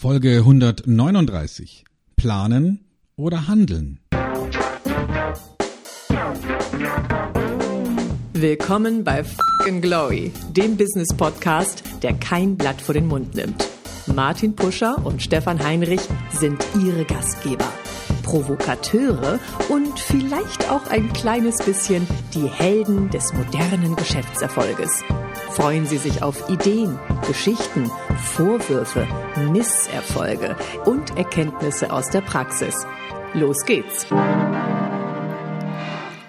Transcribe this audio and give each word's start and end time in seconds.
Folge 0.00 0.38
139. 0.38 1.84
Planen 2.16 2.86
oder 3.16 3.48
handeln? 3.48 4.00
Willkommen 8.32 9.04
bei 9.04 9.22
Fucking 9.22 9.82
Glory, 9.82 10.32
dem 10.56 10.78
Business 10.78 11.14
Podcast, 11.14 11.82
der 12.02 12.14
kein 12.14 12.56
Blatt 12.56 12.80
vor 12.80 12.94
den 12.94 13.08
Mund 13.08 13.34
nimmt. 13.34 13.68
Martin 14.06 14.56
Puscher 14.56 15.04
und 15.04 15.20
Stefan 15.20 15.62
Heinrich 15.62 16.00
sind 16.32 16.64
ihre 16.82 17.04
Gastgeber. 17.04 17.70
Provokateure 18.22 19.38
und 19.68 19.98
vielleicht 19.98 20.70
auch 20.70 20.86
ein 20.86 21.12
kleines 21.12 21.58
bisschen 21.58 22.06
die 22.32 22.48
Helden 22.48 23.10
des 23.10 23.34
modernen 23.34 23.96
Geschäftserfolges. 23.96 25.04
Freuen 25.52 25.86
Sie 25.86 25.98
sich 25.98 26.22
auf 26.22 26.48
Ideen, 26.48 26.98
Geschichten, 27.26 27.90
Vorwürfe, 28.34 29.06
Misserfolge 29.50 30.56
und 30.84 31.16
Erkenntnisse 31.16 31.92
aus 31.92 32.08
der 32.10 32.20
Praxis. 32.20 32.74
Los 33.34 33.64
geht's! 33.66 34.06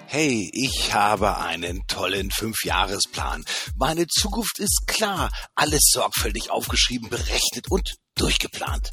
Hey, 0.06 0.50
ich 0.52 0.92
habe 0.92 1.38
einen 1.38 1.86
tollen 1.86 2.30
Fünfjahresplan. 2.30 3.44
Meine 3.76 4.06
Zukunft 4.08 4.58
ist 4.58 4.82
klar, 4.86 5.30
alles 5.54 5.90
sorgfältig 5.90 6.50
aufgeschrieben, 6.50 7.08
berechnet 7.08 7.70
und 7.70 7.94
durchgeplant. 8.16 8.90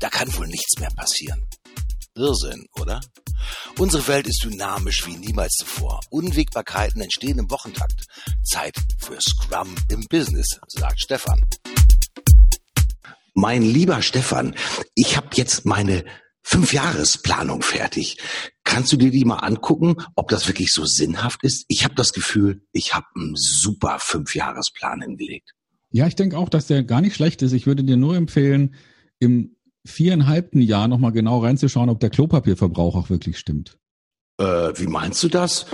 Da 0.00 0.08
kann 0.08 0.34
wohl 0.36 0.46
nichts 0.46 0.78
mehr 0.80 0.90
passieren. 0.96 1.46
Irrsinn, 2.14 2.66
oder? 2.78 3.00
Unsere 3.78 4.06
Welt 4.06 4.26
ist 4.26 4.44
dynamisch 4.44 5.06
wie 5.06 5.16
niemals 5.16 5.54
zuvor. 5.54 6.00
Unwägbarkeiten 6.10 7.00
entstehen 7.00 7.38
im 7.38 7.50
Wochentakt. 7.50 8.04
Zeit 8.42 8.76
für 8.98 9.18
Scrum 9.20 9.74
im 9.88 10.06
Business, 10.08 10.60
sagt 10.68 11.00
Stefan. 11.00 11.42
Mein 13.34 13.62
lieber 13.62 14.02
Stefan, 14.02 14.54
ich 14.94 15.16
habe 15.16 15.28
jetzt 15.34 15.64
meine 15.64 16.04
Fünfjahresplanung 16.42 17.62
fertig. 17.62 18.18
Kannst 18.64 18.92
du 18.92 18.96
dir 18.96 19.10
die 19.10 19.24
mal 19.24 19.38
angucken, 19.38 19.96
ob 20.14 20.28
das 20.28 20.48
wirklich 20.48 20.72
so 20.72 20.84
sinnhaft 20.84 21.42
ist? 21.44 21.64
Ich 21.68 21.84
habe 21.84 21.94
das 21.94 22.12
Gefühl, 22.12 22.62
ich 22.72 22.94
habe 22.94 23.06
einen 23.16 23.36
super 23.36 23.98
Fünfjahresplan 24.00 25.00
hingelegt. 25.00 25.52
Ja, 25.90 26.06
ich 26.06 26.16
denke 26.16 26.36
auch, 26.36 26.50
dass 26.50 26.66
der 26.66 26.82
gar 26.84 27.00
nicht 27.00 27.14
schlecht 27.16 27.42
ist. 27.42 27.52
Ich 27.52 27.66
würde 27.66 27.84
dir 27.84 27.96
nur 27.96 28.16
empfehlen, 28.16 28.74
im 29.18 29.56
viereinhalbten 29.84 30.60
Jahr 30.60 30.88
nochmal 30.88 31.12
genau 31.12 31.40
reinzuschauen, 31.40 31.88
ob 31.88 32.00
der 32.00 32.10
Klopapierverbrauch 32.10 32.96
auch 32.96 33.10
wirklich 33.10 33.38
stimmt. 33.38 33.78
Äh, 34.38 34.72
wie 34.78 34.86
meinst 34.86 35.22
du 35.22 35.28
das? 35.28 35.66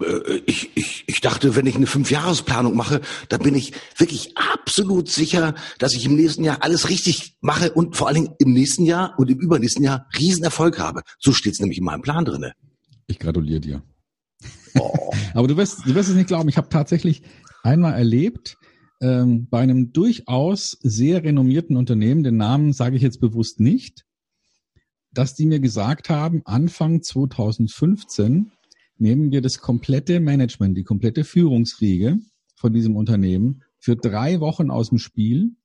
Äh, 0.00 0.40
ich, 0.46 0.76
ich, 0.76 1.04
ich 1.06 1.20
dachte, 1.20 1.54
wenn 1.54 1.66
ich 1.66 1.76
eine 1.76 1.86
Fünfjahresplanung 1.86 2.76
mache, 2.76 3.00
dann 3.28 3.40
bin 3.40 3.54
ich 3.54 3.72
wirklich 3.96 4.34
absolut 4.36 5.08
sicher, 5.08 5.54
dass 5.78 5.94
ich 5.94 6.06
im 6.06 6.16
nächsten 6.16 6.42
Jahr 6.42 6.58
alles 6.62 6.88
richtig 6.88 7.36
mache 7.40 7.72
und 7.72 7.96
vor 7.96 8.08
allen 8.08 8.16
Dingen 8.16 8.34
im 8.38 8.52
nächsten 8.52 8.84
Jahr 8.84 9.14
und 9.18 9.30
im 9.30 9.38
übernächsten 9.38 9.84
Jahr 9.84 10.06
Riesenerfolg 10.18 10.78
habe. 10.78 11.02
So 11.18 11.32
steht 11.32 11.54
es 11.54 11.60
nämlich 11.60 11.78
in 11.78 11.84
meinem 11.84 12.02
Plan 12.02 12.24
drinne. 12.24 12.52
Ich 13.06 13.18
gratuliere 13.18 13.60
dir. 13.60 13.82
Oh. 14.78 15.12
Aber 15.34 15.48
du 15.48 15.56
wirst, 15.56 15.86
du 15.86 15.94
wirst 15.94 16.08
es 16.08 16.16
nicht 16.16 16.28
glauben, 16.28 16.48
ich 16.48 16.56
habe 16.56 16.68
tatsächlich 16.68 17.22
einmal 17.62 17.94
erlebt, 17.94 18.56
ähm, 19.00 19.48
bei 19.48 19.60
einem 19.60 19.92
durchaus 19.92 20.78
sehr 20.82 21.24
renommierten 21.24 21.76
Unternehmen, 21.76 22.22
den 22.22 22.36
Namen 22.36 22.72
sage 22.72 22.96
ich 22.96 23.02
jetzt 23.02 23.20
bewusst 23.20 23.60
nicht, 23.60 24.04
dass 25.12 25.34
die 25.34 25.46
mir 25.46 25.60
gesagt 25.60 26.10
haben, 26.10 26.42
Anfang 26.44 27.02
2015 27.02 28.52
nehmen 28.98 29.32
wir 29.32 29.40
das 29.40 29.60
komplette 29.60 30.20
Management, 30.20 30.76
die 30.76 30.84
komplette 30.84 31.24
Führungsriege 31.24 32.18
von 32.54 32.72
diesem 32.72 32.96
Unternehmen 32.96 33.62
für 33.78 33.96
drei 33.96 34.40
Wochen 34.40 34.70
aus 34.70 34.90
dem 34.90 34.98
Spiel, 34.98 35.56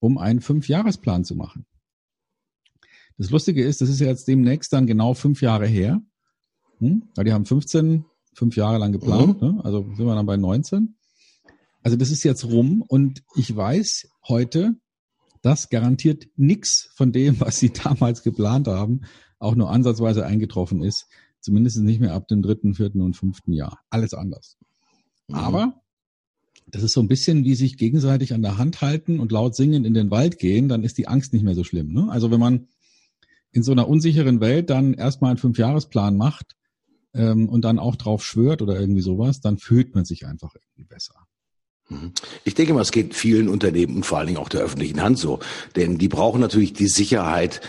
um 0.00 0.18
einen 0.18 0.40
Fünfjahresplan 0.40 1.24
zu 1.24 1.36
machen. 1.36 1.66
Das 3.16 3.30
Lustige 3.30 3.64
ist, 3.64 3.80
das 3.80 3.88
ist 3.88 4.00
ja 4.00 4.08
jetzt 4.08 4.26
demnächst 4.26 4.72
dann 4.72 4.86
genau 4.86 5.14
fünf 5.14 5.40
Jahre 5.40 5.66
her. 5.66 6.02
Hm? 6.78 7.04
Weil 7.14 7.24
die 7.24 7.32
haben 7.32 7.44
15, 7.44 8.04
fünf 8.34 8.56
Jahre 8.56 8.78
lang 8.78 8.90
geplant, 8.90 9.40
mhm. 9.40 9.48
ne? 9.48 9.64
also 9.64 9.82
sind 9.94 10.04
wir 10.04 10.14
dann 10.16 10.26
bei 10.26 10.36
19. 10.36 10.96
Also 11.84 11.98
das 11.98 12.10
ist 12.10 12.24
jetzt 12.24 12.46
rum 12.46 12.82
und 12.88 13.22
ich 13.36 13.54
weiß 13.54 14.08
heute, 14.26 14.74
dass 15.42 15.68
garantiert 15.68 16.26
nichts 16.34 16.90
von 16.94 17.12
dem, 17.12 17.38
was 17.40 17.58
sie 17.58 17.70
damals 17.84 18.22
geplant 18.22 18.66
haben, 18.66 19.02
auch 19.38 19.54
nur 19.54 19.70
ansatzweise 19.70 20.24
eingetroffen 20.24 20.82
ist. 20.82 21.06
Zumindest 21.40 21.78
nicht 21.78 22.00
mehr 22.00 22.14
ab 22.14 22.26
dem 22.26 22.40
dritten, 22.40 22.74
vierten 22.74 23.02
und 23.02 23.16
fünften 23.16 23.52
Jahr. 23.52 23.80
Alles 23.90 24.14
anders. 24.14 24.56
Mhm. 25.28 25.34
Aber 25.34 25.82
das 26.66 26.82
ist 26.82 26.94
so 26.94 27.00
ein 27.00 27.08
bisschen 27.08 27.44
wie 27.44 27.54
sich 27.54 27.76
gegenseitig 27.76 28.32
an 28.32 28.40
der 28.40 28.56
Hand 28.56 28.80
halten 28.80 29.20
und 29.20 29.30
laut 29.30 29.54
singen 29.54 29.84
in 29.84 29.92
den 29.92 30.10
Wald 30.10 30.38
gehen, 30.38 30.70
dann 30.70 30.82
ist 30.82 30.96
die 30.96 31.06
Angst 31.06 31.34
nicht 31.34 31.42
mehr 31.42 31.54
so 31.54 31.64
schlimm. 31.64 31.92
Ne? 31.92 32.08
Also 32.10 32.30
wenn 32.30 32.40
man 32.40 32.68
in 33.52 33.62
so 33.62 33.72
einer 33.72 33.88
unsicheren 33.88 34.40
Welt 34.40 34.70
dann 34.70 34.94
erstmal 34.94 35.32
einen 35.32 35.38
Fünfjahresplan 35.38 36.16
macht 36.16 36.56
ähm, 37.12 37.50
und 37.50 37.66
dann 37.66 37.78
auch 37.78 37.96
drauf 37.96 38.24
schwört 38.24 38.62
oder 38.62 38.80
irgendwie 38.80 39.02
sowas, 39.02 39.42
dann 39.42 39.58
fühlt 39.58 39.94
man 39.94 40.06
sich 40.06 40.26
einfach 40.26 40.54
irgendwie 40.54 40.84
besser. 40.84 41.23
Mhm. 41.88 42.12
Ich 42.44 42.54
denke 42.54 42.74
mal, 42.74 42.80
es 42.80 42.92
geht 42.92 43.14
vielen 43.14 43.48
Unternehmen 43.48 43.96
und 43.96 44.06
vor 44.06 44.18
allen 44.18 44.28
Dingen 44.28 44.38
auch 44.38 44.48
der 44.48 44.62
öffentlichen 44.62 45.02
Hand 45.02 45.18
so. 45.18 45.40
Denn 45.76 45.98
die 45.98 46.08
brauchen 46.08 46.40
natürlich 46.40 46.72
die 46.72 46.88
Sicherheit 46.88 47.60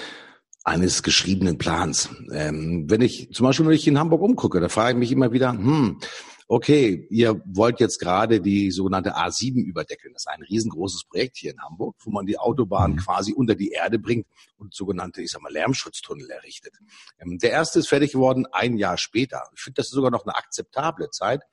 eines 0.64 1.04
geschriebenen 1.04 1.58
Plans. 1.58 2.10
Ähm, 2.34 2.90
wenn 2.90 3.02
ich 3.02 3.30
zum 3.32 3.46
Beispiel, 3.46 3.66
wenn 3.68 3.74
ich 3.74 3.88
in 3.88 4.00
Hamburg 4.00 4.22
umgucke, 4.22 4.60
da 4.60 4.70
frage 4.70 4.94
ich 4.94 5.00
mich 5.00 5.12
immer 5.12 5.32
wieder, 5.32 5.52
hm, 5.52 6.00
okay, 6.48 7.08
ihr 7.10 7.42
wollt 7.46 7.80
jetzt 7.80 8.00
gerade 8.00 8.40
die 8.40 8.72
sogenannte 8.72 9.16
A7 9.16 9.64
überdeckeln. 9.64 10.14
Das 10.14 10.24
ist 10.24 10.28
ein 10.28 10.42
riesengroßes 10.44 11.06
Projekt 11.06 11.38
hier 11.38 11.52
in 11.52 11.62
Hamburg, 11.62 11.96
wo 12.04 12.12
man 12.12 12.26
die 12.26 12.38
Autobahn 12.38 12.94
mhm. 12.94 12.98
quasi 12.98 13.34
unter 13.34 13.56
die 13.56 13.70
Erde 13.70 14.00
bringt 14.00 14.28
und 14.58 14.74
sogenannte, 14.74 15.22
ich 15.22 15.32
sag 15.32 15.42
mal, 15.42 15.52
Lärmschutztunnel 15.52 16.30
errichtet. 16.30 16.74
Ähm, 17.20 17.38
der 17.38 17.52
erste 17.52 17.80
ist 17.80 17.88
fertig 17.88 18.14
geworden 18.14 18.46
ein 18.52 18.78
Jahr 18.78 18.98
später. 18.98 19.44
Ich 19.56 19.62
finde, 19.62 19.78
das 19.78 19.88
ist 19.88 19.94
sogar 19.94 20.12
noch 20.12 20.26
eine 20.26 20.36
akzeptable 20.36 21.10
Zeit 21.10 21.44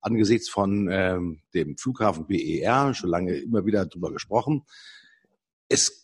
angesichts 0.00 0.48
von 0.48 0.88
ähm, 0.90 1.42
dem 1.54 1.76
Flughafen 1.76 2.26
BER 2.26 2.94
schon 2.94 3.10
lange 3.10 3.34
immer 3.34 3.66
wieder 3.66 3.86
drüber 3.86 4.12
gesprochen. 4.12 4.62
Es 5.68 6.00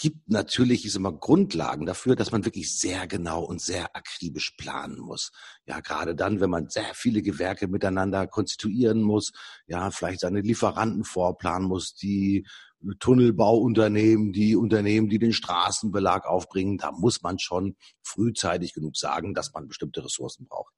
gibt 0.00 0.30
natürlich 0.30 0.86
ist 0.86 0.96
immer 0.96 1.12
Grundlagen 1.12 1.84
dafür, 1.84 2.16
dass 2.16 2.32
man 2.32 2.46
wirklich 2.46 2.74
sehr 2.78 3.06
genau 3.06 3.44
und 3.44 3.60
sehr 3.60 3.94
akribisch 3.94 4.52
planen 4.56 4.98
muss. 4.98 5.30
Ja, 5.66 5.80
gerade 5.80 6.14
dann, 6.14 6.40
wenn 6.40 6.48
man 6.48 6.70
sehr 6.70 6.94
viele 6.94 7.20
Gewerke 7.20 7.68
miteinander 7.68 8.26
konstituieren 8.26 9.02
muss, 9.02 9.32
ja, 9.66 9.90
vielleicht 9.90 10.20
seine 10.20 10.40
Lieferanten 10.40 11.04
vorplanen 11.04 11.68
muss, 11.68 11.94
die 11.94 12.46
Tunnelbauunternehmen, 12.98 14.32
die 14.32 14.56
Unternehmen, 14.56 15.10
die 15.10 15.18
den 15.18 15.34
Straßenbelag 15.34 16.24
aufbringen, 16.24 16.78
da 16.78 16.92
muss 16.92 17.20
man 17.20 17.38
schon 17.38 17.76
frühzeitig 18.02 18.72
genug 18.72 18.96
sagen, 18.96 19.34
dass 19.34 19.52
man 19.52 19.68
bestimmte 19.68 20.02
Ressourcen 20.02 20.46
braucht. 20.46 20.72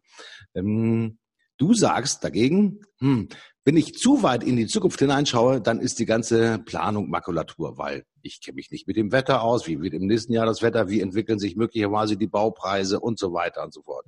Ähm, 0.55 1.21
Du 1.59 1.75
sagst 1.75 2.25
dagegen, 2.25 2.81
hm, 2.99 3.29
wenn 3.65 3.77
ich 3.77 3.95
zu 3.95 4.23
weit 4.23 4.43
in 4.43 4.57
die 4.57 4.67
Zukunft 4.67 4.99
hineinschaue, 4.99 5.61
dann 5.61 5.81
ist 5.81 5.99
die 5.99 6.07
ganze 6.07 6.59
Planung 6.59 7.09
Makulatur, 7.11 7.79
weil 7.79 8.05
ich 8.23 8.41
kenne 8.41 8.57
mich 8.57 8.71
nicht 8.71 8.89
mit 8.89 8.97
dem 8.97 9.13
Wetter 9.13 9.43
aus, 9.43 9.67
wie 9.67 9.81
wird 9.81 9.95
im 9.95 10.07
nächsten 10.07 10.33
Jahr 10.33 10.47
das 10.47 10.63
Wetter, 10.63 10.89
wie 10.89 11.01
entwickeln 11.01 11.39
sich 11.39 11.55
möglicherweise 11.55 12.17
die 12.17 12.27
Baupreise 12.27 12.99
und 12.99 13.19
so 13.19 13.33
weiter 13.33 13.63
und 13.63 13.73
so 13.73 13.83
fort. 13.83 14.07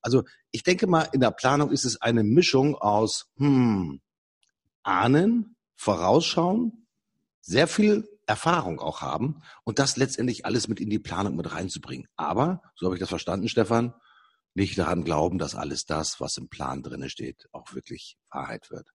Also 0.00 0.24
ich 0.52 0.62
denke 0.62 0.86
mal, 0.86 1.08
in 1.12 1.20
der 1.20 1.32
Planung 1.32 1.70
ist 1.70 1.84
es 1.84 2.00
eine 2.00 2.24
Mischung 2.24 2.76
aus 2.76 3.26
hm, 3.36 4.00
Ahnen, 4.82 5.56
Vorausschauen, 5.74 6.86
sehr 7.40 7.66
viel 7.66 8.08
Erfahrung 8.26 8.80
auch 8.80 9.00
haben 9.00 9.42
und 9.64 9.78
das 9.78 9.96
letztendlich 9.96 10.44
alles 10.44 10.68
mit 10.68 10.80
in 10.80 10.90
die 10.90 10.98
Planung 10.98 11.36
mit 11.36 11.52
reinzubringen. 11.52 12.08
Aber, 12.16 12.62
so 12.74 12.86
habe 12.86 12.96
ich 12.96 13.00
das 13.00 13.08
verstanden, 13.08 13.48
Stefan, 13.48 13.94
nicht 14.58 14.76
daran 14.78 15.04
glauben, 15.04 15.38
dass 15.38 15.54
alles 15.54 15.86
das, 15.86 16.20
was 16.20 16.36
im 16.36 16.48
Plan 16.48 16.82
drinne 16.82 17.08
steht, 17.08 17.48
auch 17.52 17.74
wirklich 17.74 18.18
Wahrheit 18.30 18.70
wird. 18.70 18.88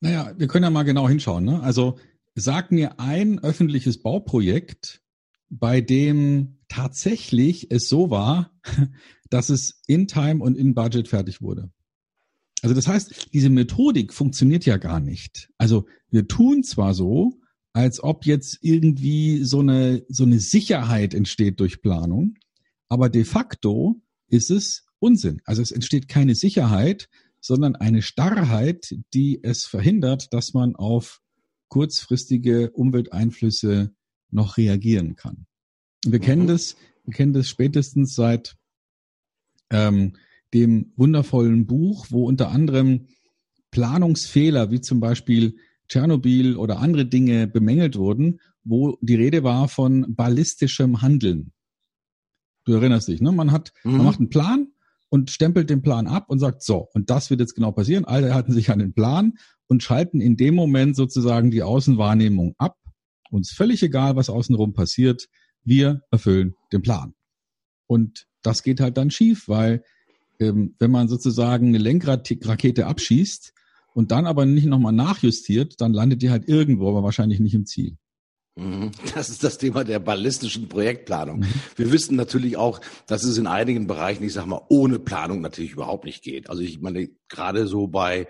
Naja, 0.00 0.32
wir 0.36 0.48
können 0.48 0.64
ja 0.64 0.70
mal 0.70 0.82
genau 0.82 1.08
hinschauen. 1.08 1.44
Ne? 1.44 1.62
Also 1.62 1.98
sag 2.34 2.72
mir 2.72 2.98
ein 2.98 3.38
öffentliches 3.38 4.02
Bauprojekt, 4.02 5.00
bei 5.48 5.80
dem 5.80 6.58
tatsächlich 6.68 7.70
es 7.70 7.88
so 7.88 8.10
war, 8.10 8.52
dass 9.30 9.50
es 9.50 9.80
in 9.86 10.08
Time 10.08 10.42
und 10.42 10.56
in 10.56 10.74
Budget 10.74 11.08
fertig 11.08 11.40
wurde. 11.40 11.70
Also 12.62 12.74
das 12.74 12.88
heißt, 12.88 13.32
diese 13.32 13.50
Methodik 13.50 14.12
funktioniert 14.12 14.64
ja 14.64 14.78
gar 14.78 15.00
nicht. 15.00 15.50
Also 15.58 15.86
wir 16.10 16.26
tun 16.26 16.62
zwar 16.64 16.94
so, 16.94 17.38
als 17.72 18.02
ob 18.02 18.24
jetzt 18.24 18.58
irgendwie 18.62 19.44
so 19.44 19.60
eine, 19.60 20.04
so 20.08 20.24
eine 20.24 20.40
Sicherheit 20.40 21.12
entsteht 21.12 21.60
durch 21.60 21.82
Planung, 21.82 22.36
aber 22.88 23.08
de 23.08 23.24
facto 23.24 24.00
ist 24.28 24.50
es 24.50 24.83
Unsinn. 25.04 25.40
Also 25.44 25.62
es 25.62 25.70
entsteht 25.70 26.08
keine 26.08 26.34
Sicherheit, 26.34 27.08
sondern 27.40 27.76
eine 27.76 28.02
Starrheit, 28.02 28.96
die 29.12 29.40
es 29.42 29.66
verhindert, 29.66 30.32
dass 30.32 30.54
man 30.54 30.76
auf 30.76 31.20
kurzfristige 31.68 32.70
Umwelteinflüsse 32.70 33.92
noch 34.30 34.56
reagieren 34.56 35.16
kann. 35.16 35.46
Wir 36.04 36.18
mhm. 36.18 36.24
kennen 36.24 36.46
das, 36.46 36.76
wir 37.04 37.14
kennen 37.14 37.32
das 37.32 37.48
spätestens 37.48 38.14
seit 38.14 38.56
ähm, 39.70 40.16
dem 40.52 40.92
wundervollen 40.96 41.66
Buch, 41.66 42.06
wo 42.10 42.26
unter 42.26 42.50
anderem 42.50 43.08
Planungsfehler 43.70 44.70
wie 44.70 44.80
zum 44.80 45.00
Beispiel 45.00 45.56
Tschernobyl 45.88 46.56
oder 46.56 46.78
andere 46.78 47.06
Dinge 47.06 47.46
bemängelt 47.46 47.96
wurden 47.96 48.40
wo 48.64 48.98
die 49.00 49.14
Rede 49.14 49.44
war 49.44 49.68
von 49.68 50.14
ballistischem 50.14 51.02
Handeln. 51.02 51.52
Du 52.64 52.72
erinnerst 52.72 53.08
dich, 53.08 53.20
ne? 53.20 53.30
Man 53.30 53.52
hat, 53.52 53.72
mhm. 53.84 53.98
man 53.98 54.06
macht 54.06 54.18
einen 54.18 54.30
Plan 54.30 54.68
und 55.14 55.30
stempelt 55.30 55.70
den 55.70 55.80
Plan 55.80 56.08
ab 56.08 56.24
und 56.26 56.40
sagt, 56.40 56.64
so, 56.64 56.88
und 56.92 57.08
das 57.08 57.30
wird 57.30 57.38
jetzt 57.38 57.54
genau 57.54 57.70
passieren. 57.70 58.04
Alle 58.04 58.34
halten 58.34 58.50
sich 58.50 58.72
an 58.72 58.80
den 58.80 58.94
Plan 58.94 59.34
und 59.68 59.80
schalten 59.80 60.20
in 60.20 60.36
dem 60.36 60.56
Moment 60.56 60.96
sozusagen 60.96 61.52
die 61.52 61.62
Außenwahrnehmung 61.62 62.56
ab. 62.58 62.76
Uns 63.30 63.52
völlig 63.52 63.84
egal, 63.84 64.16
was 64.16 64.28
außenrum 64.28 64.72
passiert. 64.72 65.28
Wir 65.62 66.02
erfüllen 66.10 66.56
den 66.72 66.82
Plan. 66.82 67.14
Und 67.86 68.26
das 68.42 68.64
geht 68.64 68.80
halt 68.80 68.96
dann 68.96 69.12
schief, 69.12 69.46
weil 69.46 69.84
ähm, 70.40 70.74
wenn 70.80 70.90
man 70.90 71.06
sozusagen 71.06 71.68
eine 71.68 71.78
Lenkrakete 71.78 72.84
abschießt 72.84 73.54
und 73.94 74.10
dann 74.10 74.26
aber 74.26 74.46
nicht 74.46 74.66
nochmal 74.66 74.92
nachjustiert, 74.92 75.80
dann 75.80 75.92
landet 75.92 76.22
die 76.22 76.30
halt 76.30 76.48
irgendwo, 76.48 76.88
aber 76.88 77.04
wahrscheinlich 77.04 77.38
nicht 77.38 77.54
im 77.54 77.66
Ziel. 77.66 77.98
Mhm. 78.56 78.92
Das 79.14 79.28
ist 79.28 79.44
das 79.44 79.58
Thema 79.58 79.84
der 79.84 79.98
ballistischen 79.98 80.68
Projektplanung. 80.68 81.40
Mhm. 81.40 81.54
Wir 81.76 81.92
wissen 81.92 82.16
natürlich 82.16 82.56
auch, 82.56 82.80
dass 83.06 83.24
es 83.24 83.38
in 83.38 83.46
einigen 83.46 83.86
Bereichen, 83.86 84.24
ich 84.24 84.32
sag 84.32 84.46
mal, 84.46 84.62
ohne 84.68 84.98
Planung 84.98 85.40
natürlich 85.40 85.72
überhaupt 85.72 86.04
nicht 86.04 86.22
geht. 86.22 86.50
Also 86.50 86.62
ich 86.62 86.80
meine, 86.80 87.08
gerade 87.28 87.66
so 87.66 87.86
bei 87.86 88.26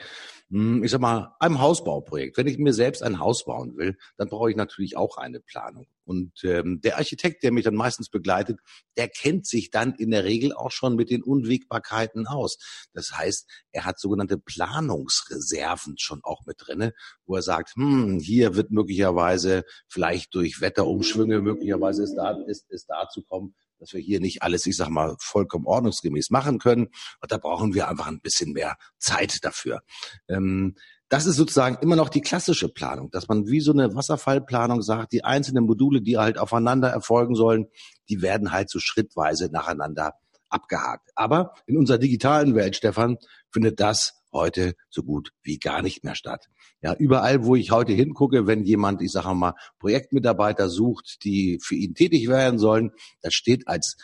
ich 0.55 0.91
sag 0.93 1.01
mal, 1.01 1.35
einem 1.41 1.61
Hausbauprojekt. 1.61 2.37
Wenn 2.37 2.47
ich 2.47 2.59
mir 2.59 2.73
selbst 2.73 3.03
ein 3.03 3.19
Haus 3.19 3.45
bauen 3.45 3.77
will, 3.77 3.97
dann 4.17 4.29
brauche 4.29 4.51
ich 4.51 4.57
natürlich 4.57 4.97
auch 4.97 5.17
eine 5.17 5.41
Planung. 5.41 5.87
Und 6.05 6.33
ähm, 6.45 6.81
der 6.81 6.99
Architekt, 6.99 7.43
der 7.43 7.51
mich 7.51 7.65
dann 7.65 7.75
meistens 7.75 8.09
begleitet, 8.09 8.61
der 8.97 9.09
kennt 9.09 9.47
sich 9.47 9.71
dann 9.71 9.95
in 9.95 10.13
der 10.13 10.23
Regel 10.23 10.53
auch 10.53 10.71
schon 10.71 10.95
mit 10.95 11.11
den 11.11 11.25
Unwägbarkeiten 11.25 12.29
aus. 12.29 12.59
Das 12.93 13.17
heißt, 13.17 13.51
er 13.73 13.85
hat 13.85 13.99
sogenannte 13.99 14.39
Planungsreserven 14.39 15.97
schon 15.99 16.21
auch 16.23 16.47
mit 16.47 16.57
drinne, 16.59 16.93
wo 17.27 17.35
er 17.35 17.43
sagt, 17.43 17.75
hm, 17.75 18.21
hier 18.21 18.55
wird 18.55 18.71
möglicherweise 18.71 19.65
vielleicht 19.89 20.35
durch 20.37 20.61
Wetterumschwünge 20.61 21.41
möglicherweise 21.41 22.05
ist 22.05 22.15
da 22.15 22.31
ist, 22.47 22.71
ist 22.71 22.87
dazu 22.89 23.23
kommen, 23.23 23.55
dass 23.79 23.93
wir 23.93 24.01
hier 24.01 24.21
nicht 24.21 24.43
alles, 24.43 24.67
ich 24.67 24.77
sag 24.77 24.89
mal, 24.89 25.17
vollkommen 25.19 25.67
ordnungsgemäß 25.67 26.31
machen 26.31 26.59
können. 26.59 26.89
Und 27.21 27.33
da 27.33 27.39
brauchen 27.39 27.75
wir 27.75 27.89
einfach 27.89 28.07
ein 28.07 28.21
bisschen 28.21 28.53
mehr 28.53 28.77
Zeit 28.99 29.39
dafür. 29.43 29.81
Ähm, 30.29 30.75
das 31.09 31.27
ist 31.27 31.37
sozusagen 31.37 31.77
immer 31.81 31.97
noch 31.97 32.09
die 32.09 32.23
klassische 32.23 32.69
Planung, 32.69 33.11
dass 33.11 33.29
man 33.29 33.47
wie 33.47 33.61
so 33.61 33.73
eine 33.73 33.95
Wasserfallplanung 33.95 34.83
sagt, 34.83 35.13
die 35.13 35.23
einzelnen 35.23 35.65
Module, 35.65 36.01
die 36.01 36.19
halt 36.19 36.39
aufeinander 36.39 36.89
erfolgen 36.89 37.35
sollen, 37.35 37.67
die 38.09 38.23
werden 38.23 38.53
halt 38.53 38.71
so 38.71 38.79
schrittweise 38.81 39.51
nacheinander 39.53 40.15
abgehakt. 40.49 41.11
Aber 41.15 41.53
in 41.67 41.77
unserer 41.77 41.99
digitalen 41.99 42.55
Welt, 42.55 42.77
Stefan, 42.77 43.19
findet 43.51 43.81
das 43.81 44.24
heute 44.35 44.75
so 44.91 45.03
gut 45.03 45.31
wie 45.43 45.59
gar 45.59 45.81
nicht 45.81 46.05
mehr 46.05 46.15
statt. 46.15 46.47
Ja, 46.83 46.95
überall, 46.95 47.45
wo 47.45 47.57
ich 47.57 47.71
heute 47.71 47.93
hingucke, 47.93 48.47
wenn 48.47 48.65
jemand, 48.65 49.01
ich 49.01 49.13
sage 49.13 49.35
mal, 49.35 49.55
Projektmitarbeiter 49.79 50.69
sucht, 50.69 51.25
die 51.25 51.59
für 51.63 51.77
ihn 51.77 51.95
tätig 51.95 52.29
werden 52.29 52.59
sollen, 52.59 52.91
da 53.23 53.31
steht 53.31 53.67
als 53.67 53.97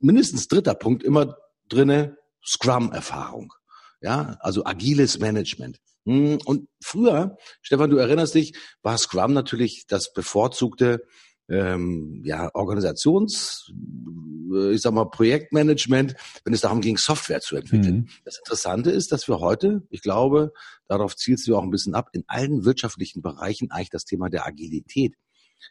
mindestens 0.00 0.48
dritter 0.48 0.74
Punkt 0.74 1.02
immer 1.02 1.36
drinne 1.68 2.16
Scrum-Erfahrung. 2.44 3.52
Ja, 4.00 4.36
also 4.40 4.64
agiles 4.64 5.18
Management. 5.18 5.78
Hm, 6.04 6.38
und 6.44 6.68
früher, 6.82 7.36
Stefan, 7.62 7.90
du 7.90 7.96
erinnerst 7.96 8.34
dich, 8.34 8.54
war 8.82 8.98
Scrum 8.98 9.32
natürlich 9.32 9.86
das 9.88 10.12
bevorzugte 10.12 11.06
ähm, 11.48 12.22
ja, 12.24 12.50
Organisations, 12.54 13.72
äh, 14.52 14.72
ich 14.72 14.82
sag 14.82 14.92
mal, 14.92 15.04
Projektmanagement, 15.06 16.14
wenn 16.44 16.54
es 16.54 16.62
darum 16.62 16.80
ging, 16.80 16.96
Software 16.96 17.40
zu 17.40 17.56
entwickeln. 17.56 17.96
Mhm. 17.96 18.08
Das 18.24 18.38
Interessante 18.38 18.90
ist, 18.90 19.12
dass 19.12 19.28
wir 19.28 19.40
heute, 19.40 19.82
ich 19.90 20.02
glaube, 20.02 20.52
darauf 20.88 21.16
zielst 21.16 21.46
du 21.46 21.56
auch 21.56 21.62
ein 21.62 21.70
bisschen 21.70 21.94
ab, 21.94 22.08
in 22.12 22.24
allen 22.26 22.64
wirtschaftlichen 22.64 23.22
Bereichen 23.22 23.70
eigentlich 23.70 23.90
das 23.90 24.04
Thema 24.04 24.30
der 24.30 24.46
Agilität 24.46 25.14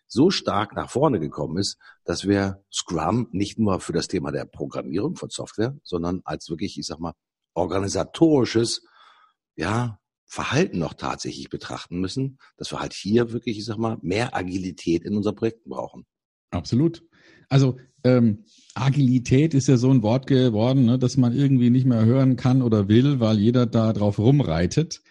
so 0.08 0.31
stark 0.31 0.75
nach 0.75 0.90
vorne 0.90 1.20
gekommen 1.20 1.58
ist, 1.58 1.78
dass 2.04 2.28
wir 2.28 2.64
Scrum 2.72 3.28
nicht 3.31 3.60
nur 3.60 3.80
für 3.80 3.94
das 3.94 4.08
Thema 4.08 4.31
der 4.31 4.46
Programmierung 4.46 5.16
von 5.16 5.30
Software, 5.30 5.78
sondern 5.84 6.22
als 6.26 6.50
wirklich, 6.50 6.80
ich 6.80 6.88
sag 6.88 7.00
mal, 7.00 7.14
organisatorisches, 7.54 8.84
ja, 9.56 10.00
Verhalten 10.33 10.80
noch 10.80 10.95
tatsächlich 10.95 11.51
betrachten 11.51 12.00
müssen, 12.00 12.39
dass 12.57 12.71
wir 12.71 12.80
halt 12.80 12.94
hier 12.94 13.31
wirklich, 13.31 13.59
ich 13.59 13.65
sag 13.65 13.77
mal, 13.77 14.00
mehr 14.01 14.35
Agilität 14.35 15.03
in 15.03 15.15
unseren 15.15 15.35
Projekten 15.35 15.69
brauchen. 15.69 16.06
Absolut. 16.50 17.03
Also 17.50 17.77
ähm, 18.03 18.45
Agilität 18.74 19.53
ist 19.53 19.68
ja 19.68 19.77
so 19.77 19.91
ein 19.91 20.01
Wort 20.01 20.25
geworden, 20.25 20.85
ne, 20.85 20.97
dass 20.97 21.18
man 21.18 21.38
irgendwie 21.38 21.69
nicht 21.69 21.85
mehr 21.85 22.03
hören 22.03 22.35
kann 22.35 22.63
oder 22.63 22.88
will, 22.88 23.19
weil 23.19 23.38
jeder 23.38 23.68
da 23.68 23.94
drauf 23.94 24.18
rumreitet. 24.18 25.03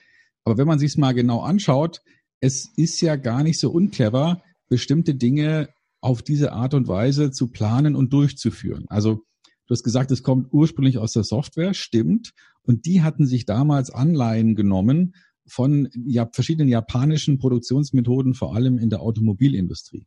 Aber 0.45 0.59
wenn 0.59 0.67
man 0.67 0.81
sich 0.81 0.97
mal 0.97 1.13
genau 1.13 1.41
anschaut, 1.41 2.03
es 2.41 2.73
ist 2.77 3.01
ja 3.01 3.15
gar 3.15 3.45
nicht 3.45 3.61
so 3.61 3.71
unclever, 3.71 4.43
bestimmte 4.69 5.15
Dinge 5.15 5.69
auf 6.01 6.23
diese 6.23 6.53
Art 6.53 6.75
und 6.75 6.89
Weise 6.89 7.31
zu 7.31 7.47
planen 7.47 7.95
und 7.95 8.13
durchzuführen. 8.13 8.87
Also 8.89 9.23
du 9.67 9.73
hast 9.73 9.83
gesagt, 9.83 10.11
es 10.11 10.23
kommt 10.23 10.53
ursprünglich 10.53 10.99
aus 10.99 11.13
der 11.13 11.25
Software, 11.25 11.75
stimmt. 11.75 12.33
Und 12.63 12.87
die 12.87 13.03
hatten 13.03 13.27
sich 13.27 13.47
damals 13.47 13.91
Anleihen 13.91 14.55
genommen 14.55 15.15
von 15.47 15.89
ja, 16.07 16.29
verschiedenen 16.33 16.69
japanischen 16.69 17.39
Produktionsmethoden, 17.39 18.35
vor 18.35 18.55
allem 18.55 18.79
in 18.79 18.91
der 18.91 19.01
Automobilindustrie. 19.01 20.07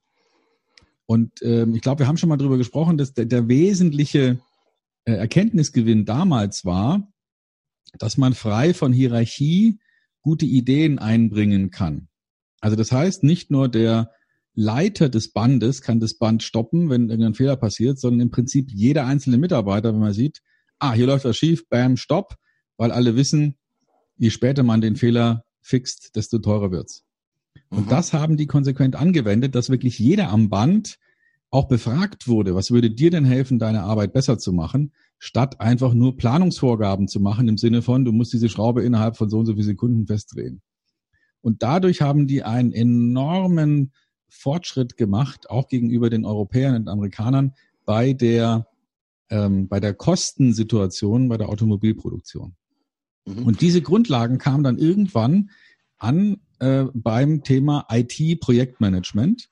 Und 1.05 1.41
ähm, 1.41 1.75
ich 1.75 1.81
glaube, 1.81 1.99
wir 1.99 2.07
haben 2.07 2.17
schon 2.17 2.29
mal 2.29 2.37
darüber 2.37 2.57
gesprochen, 2.57 2.97
dass 2.97 3.13
der, 3.13 3.25
der 3.25 3.47
wesentliche 3.47 4.39
äh, 5.05 5.13
Erkenntnisgewinn 5.13 6.05
damals 6.05 6.65
war, 6.65 7.11
dass 7.99 8.17
man 8.17 8.33
frei 8.33 8.73
von 8.73 8.91
Hierarchie 8.91 9.79
gute 10.21 10.45
Ideen 10.45 10.97
einbringen 10.97 11.69
kann. 11.69 12.07
Also 12.59 12.75
das 12.75 12.91
heißt, 12.91 13.23
nicht 13.23 13.51
nur 13.51 13.69
der 13.69 14.11
Leiter 14.55 15.09
des 15.09 15.31
Bandes 15.31 15.81
kann 15.81 15.99
das 15.99 16.17
Band 16.17 16.41
stoppen, 16.41 16.89
wenn 16.89 17.09
irgendein 17.09 17.33
Fehler 17.33 17.57
passiert, 17.57 17.99
sondern 17.99 18.21
im 18.21 18.31
Prinzip 18.31 18.71
jeder 18.71 19.05
einzelne 19.05 19.37
Mitarbeiter, 19.37 19.93
wenn 19.93 19.99
man 19.99 20.13
sieht, 20.13 20.41
ah, 20.79 20.93
hier 20.93 21.07
läuft 21.07 21.25
was 21.25 21.37
schief, 21.37 21.67
bam, 21.67 21.97
stopp, 21.97 22.35
weil 22.77 22.91
alle 22.91 23.15
wissen, 23.15 23.55
je 24.17 24.29
später 24.29 24.63
man 24.63 24.81
den 24.81 24.95
Fehler 24.95 25.43
fixt, 25.61 26.15
desto 26.15 26.39
teurer 26.39 26.71
wird's. 26.71 27.03
Und 27.69 27.87
mhm. 27.87 27.89
das 27.89 28.13
haben 28.13 28.37
die 28.37 28.47
konsequent 28.47 28.95
angewendet, 28.95 29.55
dass 29.55 29.69
wirklich 29.69 29.99
jeder 29.99 30.29
am 30.29 30.49
Band 30.49 30.97
auch 31.49 31.67
befragt 31.67 32.27
wurde, 32.27 32.55
was 32.55 32.71
würde 32.71 32.91
dir 32.91 33.11
denn 33.11 33.25
helfen, 33.25 33.59
deine 33.59 33.83
Arbeit 33.83 34.13
besser 34.13 34.37
zu 34.37 34.51
machen, 34.51 34.91
statt 35.19 35.61
einfach 35.61 35.93
nur 35.93 36.17
Planungsvorgaben 36.17 37.07
zu 37.07 37.19
machen 37.19 37.47
im 37.47 37.57
Sinne 37.57 37.81
von, 37.81 38.03
du 38.05 38.11
musst 38.11 38.33
diese 38.33 38.49
Schraube 38.49 38.83
innerhalb 38.83 39.17
von 39.17 39.29
so 39.29 39.39
und 39.39 39.45
so 39.45 39.53
vielen 39.53 39.65
Sekunden 39.65 40.07
festdrehen. 40.07 40.61
Und 41.41 41.61
dadurch 41.63 42.01
haben 42.01 42.27
die 42.27 42.43
einen 42.43 42.71
enormen 42.71 43.91
Fortschritt 44.29 44.97
gemacht, 44.97 45.49
auch 45.49 45.67
gegenüber 45.67 46.09
den 46.09 46.25
Europäern 46.25 46.75
und 46.75 46.87
Amerikanern 46.87 47.53
bei 47.85 48.13
der, 48.13 48.67
ähm, 49.29 49.67
bei 49.67 49.79
der 49.79 49.93
Kostensituation 49.93 51.29
bei 51.29 51.37
der 51.37 51.49
Automobilproduktion. 51.49 52.55
Mhm. 53.25 53.43
Und 53.43 53.61
diese 53.61 53.81
Grundlagen 53.81 54.37
kamen 54.37 54.63
dann 54.63 54.77
irgendwann 54.77 55.49
an 55.97 56.37
äh, 56.59 56.85
beim 56.93 57.43
Thema 57.43 57.85
IT-Projektmanagement 57.89 59.49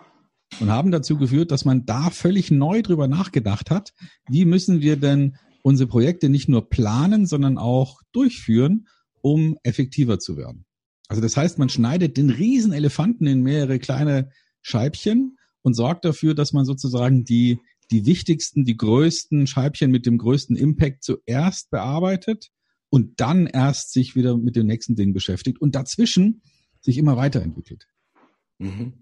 und 0.60 0.70
haben 0.70 0.92
dazu 0.92 1.18
geführt, 1.18 1.52
dass 1.52 1.66
man 1.66 1.86
da 1.86 2.10
völlig 2.10 2.52
neu 2.52 2.82
drüber 2.82 3.08
nachgedacht 3.08 3.72
hat, 3.72 3.94
wie 4.30 4.46
müssen 4.46 4.82
wir 4.82 4.98
denn 4.98 5.36
unsere 5.64 5.88
Projekte 5.88 6.30
nicht 6.30 6.50
nur 6.50 6.70
planen, 6.70 7.26
sondern 7.26 7.58
auch 7.58 8.02
durchführen, 8.12 8.88
um 9.22 9.58
effektiver 9.64 10.20
zu 10.20 10.38
werden. 10.38 10.66
Also 11.08 11.22
das 11.22 11.38
heißt, 11.38 11.58
man 11.58 11.70
schneidet 11.70 12.18
den 12.18 12.30
riesen 12.30 12.74
Elefanten 12.74 13.26
in 13.26 13.42
mehrere 13.42 13.80
kleine 13.80 14.30
Scheibchen 14.64 15.38
und 15.62 15.76
sorgt 15.76 16.06
dafür, 16.06 16.34
dass 16.34 16.54
man 16.54 16.66
sozusagen 16.66 17.24
die, 17.24 17.60
die 17.92 18.08
wichtigsten, 18.08 18.66
die 18.66 18.78
größten 18.78 19.46
Scheibchen 19.46 19.92
mit 19.92 20.08
dem 20.08 20.18
größten 20.18 20.56
Impact 20.56 21.04
zuerst 21.04 21.70
bearbeitet 21.70 22.50
und 22.90 23.20
dann 23.20 23.46
erst 23.46 23.94
sich 23.94 24.16
wieder 24.16 24.38
mit 24.38 24.56
dem 24.56 24.66
nächsten 24.66 24.96
Ding 24.96 25.14
beschäftigt 25.14 25.62
und 25.62 25.76
dazwischen 25.76 26.42
sich 26.82 26.98
immer 26.98 27.18
weiterentwickelt. 27.18 27.88
Mhm. 28.60 28.94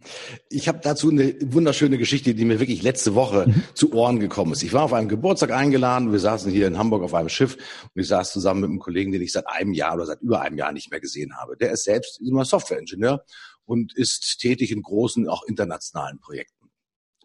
Ich 0.50 0.68
habe 0.68 0.80
dazu 0.82 1.10
eine 1.10 1.36
wunderschöne 1.42 1.98
Geschichte, 1.98 2.34
die 2.34 2.46
mir 2.46 2.60
wirklich 2.60 2.84
letzte 2.84 3.16
Woche 3.16 3.48
mhm. 3.48 3.64
zu 3.74 3.94
Ohren 3.94 4.20
gekommen 4.20 4.54
ist. 4.54 4.64
Ich 4.64 4.74
war 4.74 4.84
auf 4.84 4.94
einem 4.94 5.10
Geburtstag 5.10 5.52
eingeladen. 5.52 6.12
Wir 6.12 6.20
saßen 6.20 6.52
hier 6.52 6.68
in 6.68 6.78
Hamburg 6.78 7.04
auf 7.04 7.14
einem 7.14 7.30
Schiff 7.30 7.58
und 7.94 8.02
ich 8.02 8.08
saß 8.08 8.32
zusammen 8.32 8.62
mit 8.62 8.70
einem 8.70 8.80
Kollegen, 8.80 9.12
den 9.12 9.22
ich 9.22 9.34
seit 9.34 9.48
einem 9.48 9.74
Jahr 9.74 9.96
oder 9.96 10.06
seit 10.06 10.22
über 10.22 10.42
einem 10.42 10.58
Jahr 10.58 10.72
nicht 10.72 10.90
mehr 10.90 11.00
gesehen 11.00 11.36
habe. 11.38 11.58
Der 11.58 11.72
ist 11.72 11.84
selbst 11.84 12.20
immer 12.22 12.46
Softwareingenieur 12.46 13.24
und 13.72 13.96
ist 13.96 14.40
tätig 14.42 14.72
in 14.72 14.82
großen, 14.82 15.30
auch 15.30 15.44
internationalen 15.44 16.20
Projekten. 16.20 16.70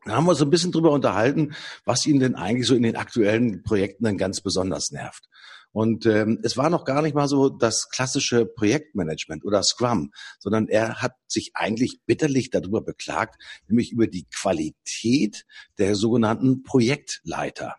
Da 0.04 0.12
haben 0.12 0.26
wir 0.26 0.30
uns 0.30 0.42
ein 0.42 0.50
bisschen 0.50 0.70
drüber 0.70 0.92
unterhalten, 0.92 1.56
was 1.84 2.06
ihn 2.06 2.20
denn 2.20 2.36
eigentlich 2.36 2.68
so 2.68 2.76
in 2.76 2.84
den 2.84 2.94
aktuellen 2.94 3.64
Projekten 3.64 4.04
dann 4.04 4.16
ganz 4.16 4.40
besonders 4.40 4.92
nervt. 4.92 5.24
Und 5.72 6.06
ähm, 6.06 6.38
es 6.44 6.56
war 6.56 6.70
noch 6.70 6.84
gar 6.84 7.02
nicht 7.02 7.16
mal 7.16 7.26
so 7.26 7.48
das 7.48 7.88
klassische 7.90 8.46
Projektmanagement 8.46 9.44
oder 9.44 9.64
Scrum, 9.64 10.12
sondern 10.38 10.68
er 10.68 11.02
hat 11.02 11.14
sich 11.26 11.50
eigentlich 11.54 11.98
bitterlich 12.06 12.50
darüber 12.50 12.80
beklagt, 12.80 13.42
nämlich 13.66 13.90
über 13.90 14.06
die 14.06 14.28
Qualität 14.32 15.44
der 15.78 15.96
sogenannten 15.96 16.62
Projektleiter. 16.62 17.74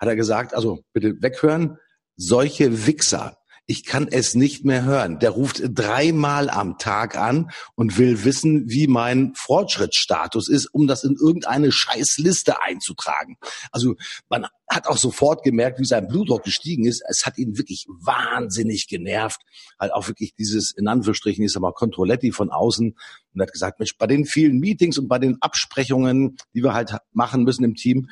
Hat 0.00 0.08
er 0.08 0.16
gesagt, 0.16 0.54
also 0.54 0.80
bitte 0.92 1.22
weghören, 1.22 1.78
solche 2.16 2.88
Wichser 2.88 3.37
ich 3.70 3.84
kann 3.84 4.08
es 4.10 4.34
nicht 4.34 4.64
mehr 4.64 4.84
hören. 4.84 5.18
Der 5.18 5.28
ruft 5.28 5.60
dreimal 5.62 6.48
am 6.48 6.78
Tag 6.78 7.18
an 7.18 7.50
und 7.74 7.98
will 7.98 8.24
wissen, 8.24 8.70
wie 8.70 8.86
mein 8.86 9.34
Fortschrittsstatus 9.34 10.48
ist, 10.48 10.68
um 10.72 10.86
das 10.86 11.04
in 11.04 11.16
irgendeine 11.20 11.70
Scheißliste 11.70 12.62
einzutragen. 12.62 13.36
Also 13.70 13.94
man 14.30 14.46
hat 14.70 14.86
auch 14.86 14.96
sofort 14.96 15.42
gemerkt, 15.42 15.78
wie 15.80 15.84
sein 15.84 16.08
Blutdruck 16.08 16.44
gestiegen 16.44 16.86
ist. 16.86 17.02
Es 17.10 17.26
hat 17.26 17.36
ihn 17.36 17.58
wirklich 17.58 17.84
wahnsinnig 17.88 18.88
genervt. 18.88 19.42
Halt 19.78 19.92
auch 19.92 20.08
wirklich 20.08 20.34
dieses, 20.34 20.72
in 20.74 20.88
Anführungsstrichen, 20.88 21.44
ist 21.44 21.56
aber 21.56 21.72
Controletti 21.72 22.32
von 22.32 22.50
außen 22.50 22.96
und 23.34 23.42
hat 23.42 23.52
gesagt, 23.52 23.80
Mensch, 23.80 23.98
bei 23.98 24.06
den 24.06 24.24
vielen 24.24 24.60
Meetings 24.60 24.96
und 24.96 25.08
bei 25.08 25.18
den 25.18 25.36
Absprechungen, 25.42 26.38
die 26.54 26.62
wir 26.62 26.72
halt 26.72 26.96
machen 27.12 27.44
müssen 27.44 27.64
im 27.64 27.74
Team, 27.74 28.08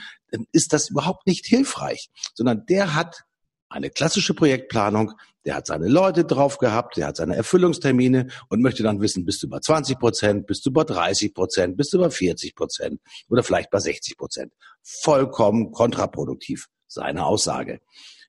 ist 0.53 0.75
das 0.75 0.91
überhaupt 0.91 1.27
nicht 1.27 1.47
hilfreich, 1.47 2.11
sondern 2.35 2.67
der 2.67 2.95
hat 2.95 3.25
eine 3.69 3.91
klassische 3.91 4.35
Projektplanung, 4.35 5.13
der 5.47 5.55
hat 5.55 5.67
seine 5.67 5.89
Leute 5.89 6.25
drauf 6.25 6.59
gehabt, 6.59 6.97
der 6.97 7.07
hat 7.07 7.17
seine 7.17 7.37
Erfüllungstermine 7.37 8.27
und 8.49 8.63
möchte 8.63 8.83
dann 8.83 9.01
wissen, 9.01 9.25
bist 9.25 9.43
du 9.43 9.49
bei 9.49 9.61
20 9.61 9.99
Prozent, 9.99 10.47
bist 10.47 10.67
du 10.67 10.73
bei 10.73 10.83
30 10.83 11.33
Prozent, 11.33 11.77
bist 11.77 11.93
du 11.95 11.99
bei 11.99 12.11
40 12.11 12.55
Prozent 12.57 13.01
oder 13.29 13.45
vielleicht 13.45 13.71
bei 13.71 13.79
60 13.79 14.17
Prozent. 14.19 14.53
Vollkommen 14.83 15.71
kontraproduktiv, 15.71 16.67
seine 16.89 17.25
Aussage. 17.25 17.81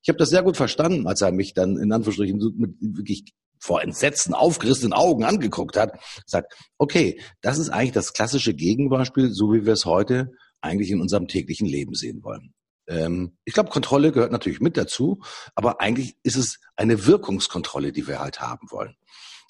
Ich 0.03 0.09
habe 0.09 0.19
das 0.19 0.29
sehr 0.29 0.43
gut 0.43 0.55
verstanden, 0.55 1.07
als 1.07 1.21
er 1.21 1.31
mich 1.31 1.53
dann 1.53 1.77
in 1.77 1.91
Anführungsstrichen 1.91 2.53
mit 2.55 2.75
wirklich 2.79 3.33
vor 3.59 3.81
Entsetzen 3.81 4.35
aufgerissenen 4.35 4.93
Augen 4.93 5.23
angeguckt 5.23 5.75
hat, 5.75 5.99
sagt, 6.27 6.53
okay, 6.77 7.19
das 7.41 7.57
ist 7.57 7.69
eigentlich 7.69 7.93
das 7.93 8.13
klassische 8.13 8.53
Gegenbeispiel, 8.53 9.31
so 9.31 9.51
wie 9.51 9.65
wir 9.65 9.73
es 9.73 9.85
heute 9.85 10.31
eigentlich 10.61 10.91
in 10.91 11.01
unserem 11.01 11.27
täglichen 11.27 11.67
Leben 11.67 11.95
sehen 11.95 12.23
wollen. 12.23 12.53
Ähm, 12.87 13.37
ich 13.45 13.53
glaube, 13.53 13.69
Kontrolle 13.69 14.11
gehört 14.11 14.31
natürlich 14.31 14.61
mit 14.61 14.77
dazu, 14.77 15.21
aber 15.55 15.81
eigentlich 15.81 16.17
ist 16.23 16.37
es 16.37 16.59
eine 16.75 17.05
Wirkungskontrolle, 17.05 17.91
die 17.91 18.07
wir 18.07 18.19
halt 18.19 18.39
haben 18.41 18.69
wollen. 18.71 18.95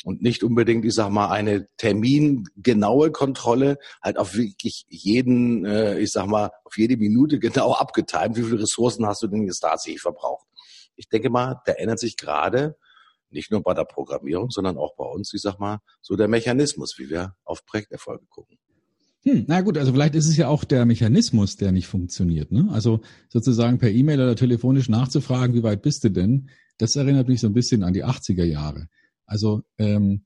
Und 0.03 0.22
nicht 0.22 0.44
unbedingt, 0.44 0.86
ich 0.86 0.94
sag 0.94 1.10
mal, 1.10 1.29
eine 1.29 1.67
termingenaue 1.77 3.12
Kontrolle, 3.12 3.79
halt 4.01 4.17
auf 4.17 4.36
wirklich 4.36 4.86
jeden, 4.89 5.65
äh, 5.65 6.00
ich 6.00 6.12
sag 6.12 6.27
mal, 6.27 6.51
auf 6.63 6.77
jede 6.77 6.98
Minute 6.98 7.39
genau 7.39 7.74
abgetimt, 7.74 8.38
wie 8.38 8.44
viele 8.44 8.62
Ressourcen 8.62 9.06
hast 9.06 9.24
du 9.24 9.27
denn 9.27 9.46
jetzt 9.46 9.60
tatsächlich 9.60 10.01
verbraucht. 10.01 10.46
Ich 10.96 11.10
denke 11.10 11.29
mal, 11.29 11.62
da 11.65 11.74
ändert 11.74 12.00
sich 12.00 12.17
gerade 12.17 12.77
nicht 13.29 13.51
nur 13.51 13.62
bei 13.62 13.74
der 13.74 13.84
Programmierung, 13.84 14.50
sondern 14.50 14.77
auch 14.77 14.96
bei 14.96 15.06
uns, 15.06 15.34
ich 15.34 15.41
sag 15.41 15.60
mal, 15.60 15.79
so 16.01 16.15
der 16.15 16.27
Mechanismus, 16.27 16.96
wie 16.98 17.10
wir 17.10 17.36
auf 17.44 17.65
Projekterfolge 17.65 18.25
gucken. 18.29 18.58
Hm, 19.27 19.43
na 19.46 19.60
gut, 19.60 19.77
also 19.77 19.91
vielleicht 19.91 20.15
ist 20.15 20.29
es 20.29 20.38
ja 20.38 20.48
auch 20.48 20.63
der 20.63 20.86
Mechanismus, 20.86 21.57
der 21.57 21.74
nicht 21.74 21.88
funktioniert. 21.88 22.53
Ne? 22.53 22.69
Also 22.72 23.01
sozusagen 23.27 23.77
per 23.77 23.91
E-Mail 23.91 24.22
oder 24.22 24.38
telefonisch 24.38 24.88
nachzufragen, 24.88 25.53
wie 25.53 25.63
weit 25.63 25.81
bist 25.81 26.05
du 26.05 26.12
denn? 26.12 26.48
Das 26.77 26.96
erinnert 26.96 27.27
mich 27.27 27.41
so 27.41 27.48
ein 27.48 27.53
bisschen 27.53 27.84
an 27.84 27.91
die 27.91 28.05
80er 28.05 28.46
Jahre. 28.46 28.88
Also 29.25 29.63
ähm, 29.79 30.22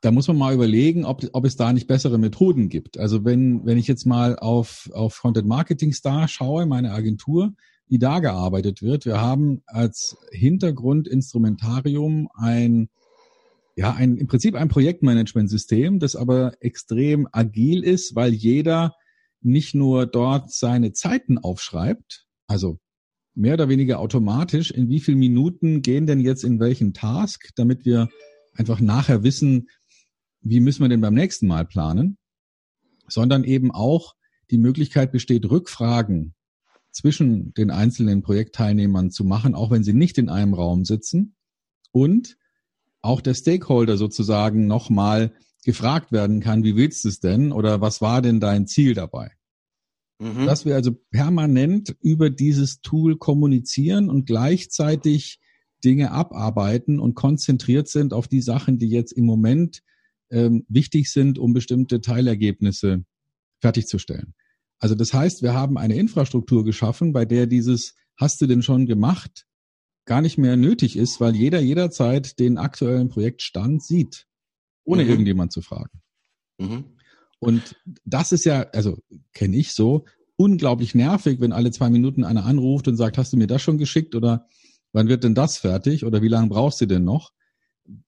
da 0.00 0.10
muss 0.10 0.26
man 0.26 0.38
mal 0.38 0.54
überlegen, 0.54 1.04
ob, 1.04 1.22
ob 1.32 1.44
es 1.44 1.54
da 1.54 1.72
nicht 1.72 1.86
bessere 1.86 2.18
Methoden 2.18 2.68
gibt. 2.68 2.98
Also 2.98 3.24
wenn, 3.24 3.64
wenn 3.64 3.78
ich 3.78 3.86
jetzt 3.86 4.06
mal 4.06 4.36
auf, 4.36 4.90
auf 4.92 5.20
Content 5.20 5.46
Marketing 5.46 5.92
Star 5.92 6.26
schaue, 6.26 6.66
meine 6.66 6.90
Agentur, 6.90 7.52
wie 7.86 8.00
da 8.00 8.18
gearbeitet 8.18 8.82
wird. 8.82 9.06
Wir 9.06 9.20
haben 9.20 9.62
als 9.66 10.16
Hintergrundinstrumentarium 10.32 12.28
ein 12.34 12.88
ja, 13.74 13.92
ein, 13.92 14.16
im 14.16 14.26
Prinzip 14.26 14.54
ein 14.54 14.68
Projektmanagementsystem, 14.68 15.98
das 15.98 16.16
aber 16.16 16.52
extrem 16.60 17.28
agil 17.32 17.82
ist, 17.82 18.14
weil 18.14 18.32
jeder 18.32 18.94
nicht 19.40 19.74
nur 19.74 20.06
dort 20.06 20.52
seine 20.52 20.92
Zeiten 20.92 21.38
aufschreibt, 21.38 22.26
also 22.46 22.78
mehr 23.34 23.54
oder 23.54 23.68
weniger 23.68 23.98
automatisch, 23.98 24.70
in 24.70 24.88
wie 24.88 25.00
viel 25.00 25.16
Minuten 25.16 25.82
gehen 25.82 26.06
denn 26.06 26.20
jetzt 26.20 26.44
in 26.44 26.60
welchen 26.60 26.92
Task, 26.92 27.50
damit 27.56 27.84
wir 27.84 28.08
einfach 28.54 28.80
nachher 28.80 29.22
wissen, 29.22 29.68
wie 30.42 30.60
müssen 30.60 30.82
wir 30.82 30.88
denn 30.88 31.00
beim 31.00 31.14
nächsten 31.14 31.46
Mal 31.46 31.64
planen, 31.64 32.18
sondern 33.08 33.44
eben 33.44 33.70
auch 33.70 34.14
die 34.50 34.58
Möglichkeit 34.58 35.12
besteht, 35.12 35.50
Rückfragen 35.50 36.34
zwischen 36.90 37.54
den 37.54 37.70
einzelnen 37.70 38.22
Projektteilnehmern 38.22 39.10
zu 39.10 39.24
machen, 39.24 39.54
auch 39.54 39.70
wenn 39.70 39.82
sie 39.82 39.94
nicht 39.94 40.18
in 40.18 40.28
einem 40.28 40.52
Raum 40.52 40.84
sitzen. 40.84 41.36
Und 41.90 42.36
auch 43.02 43.20
der 43.20 43.34
Stakeholder 43.34 43.96
sozusagen 43.96 44.66
nochmal 44.66 45.34
gefragt 45.64 46.12
werden 46.12 46.40
kann, 46.40 46.64
wie 46.64 46.76
willst 46.76 47.04
du 47.04 47.08
es 47.08 47.20
denn 47.20 47.52
oder 47.52 47.80
was 47.80 48.00
war 48.00 48.22
denn 48.22 48.40
dein 48.40 48.66
Ziel 48.66 48.94
dabei? 48.94 49.32
Mhm. 50.18 50.46
Dass 50.46 50.64
wir 50.64 50.74
also 50.74 50.92
permanent 51.10 51.96
über 52.00 52.30
dieses 52.30 52.80
Tool 52.80 53.16
kommunizieren 53.16 54.08
und 54.08 54.26
gleichzeitig 54.26 55.40
Dinge 55.84 56.12
abarbeiten 56.12 57.00
und 57.00 57.14
konzentriert 57.14 57.88
sind 57.88 58.12
auf 58.12 58.28
die 58.28 58.40
Sachen, 58.40 58.78
die 58.78 58.88
jetzt 58.88 59.12
im 59.12 59.24
Moment 59.24 59.82
ähm, 60.30 60.64
wichtig 60.68 61.10
sind, 61.10 61.38
um 61.38 61.52
bestimmte 61.52 62.00
Teilergebnisse 62.00 63.04
fertigzustellen. 63.60 64.34
Also 64.78 64.94
das 64.94 65.12
heißt, 65.12 65.42
wir 65.42 65.54
haben 65.54 65.76
eine 65.76 65.96
Infrastruktur 65.96 66.64
geschaffen, 66.64 67.12
bei 67.12 67.24
der 67.24 67.46
dieses 67.46 67.94
hast 68.16 68.40
du 68.40 68.46
denn 68.46 68.62
schon 68.62 68.86
gemacht 68.86 69.46
gar 70.04 70.20
nicht 70.20 70.38
mehr 70.38 70.56
nötig 70.56 70.96
ist, 70.96 71.20
weil 71.20 71.36
jeder 71.36 71.60
jederzeit 71.60 72.38
den 72.38 72.58
aktuellen 72.58 73.08
Projektstand 73.08 73.82
sieht, 73.82 74.26
ohne 74.84 75.04
mhm. 75.04 75.10
irgendjemand 75.10 75.52
zu 75.52 75.62
fragen. 75.62 76.02
Mhm. 76.58 76.84
Und 77.38 77.76
das 78.04 78.32
ist 78.32 78.44
ja, 78.44 78.62
also 78.72 78.98
kenne 79.32 79.56
ich 79.56 79.72
so, 79.72 80.04
unglaublich 80.36 80.94
nervig, 80.94 81.40
wenn 81.40 81.52
alle 81.52 81.70
zwei 81.70 81.90
Minuten 81.90 82.24
einer 82.24 82.46
anruft 82.46 82.88
und 82.88 82.96
sagt, 82.96 83.18
hast 83.18 83.32
du 83.32 83.36
mir 83.36 83.46
das 83.46 83.62
schon 83.62 83.78
geschickt 83.78 84.14
oder 84.14 84.46
wann 84.92 85.08
wird 85.08 85.24
denn 85.24 85.34
das 85.34 85.58
fertig 85.58 86.04
oder 86.04 86.22
wie 86.22 86.28
lange 86.28 86.48
brauchst 86.48 86.80
du 86.80 86.86
denn 86.86 87.04
noch? 87.04 87.32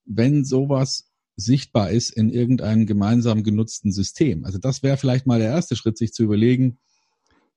Wenn 0.05 0.45
sowas 0.45 1.11
sichtbar 1.35 1.91
ist 1.91 2.11
in 2.11 2.29
irgendeinem 2.29 2.85
gemeinsam 2.85 3.43
genutzten 3.43 3.91
System. 3.91 4.45
Also 4.45 4.57
das 4.57 4.83
wäre 4.83 4.97
vielleicht 4.97 5.27
mal 5.27 5.39
der 5.39 5.49
erste 5.49 5.75
Schritt, 5.75 5.97
sich 5.97 6.13
zu 6.13 6.23
überlegen, 6.23 6.79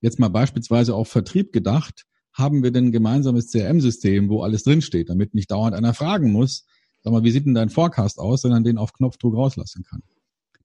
jetzt 0.01 0.19
mal 0.19 0.29
beispielsweise 0.29 0.95
auf 0.95 1.09
Vertrieb 1.09 1.53
gedacht, 1.53 2.07
haben 2.39 2.63
wir 2.63 2.71
denn 2.71 2.87
ein 2.87 2.93
gemeinsames 2.93 3.51
CRM-System, 3.51 4.29
wo 4.29 4.43
alles 4.43 4.63
drinsteht, 4.63 5.11
damit 5.11 5.35
nicht 5.35 5.51
dauernd 5.51 5.75
einer 5.75 5.93
fragen 5.93 6.31
muss, 6.31 6.65
sag 7.03 7.13
mal, 7.13 7.25
wie 7.25 7.33
sieht 7.33 7.47
denn 7.47 7.55
dein 7.55 7.69
Forecast 7.69 8.19
aus, 8.19 8.43
sondern 8.43 8.65
den 8.65 8.79
auf 8.79 8.93
Knopfdruck 8.93 9.35
rauslassen 9.35 9.83
kann. 9.83 10.03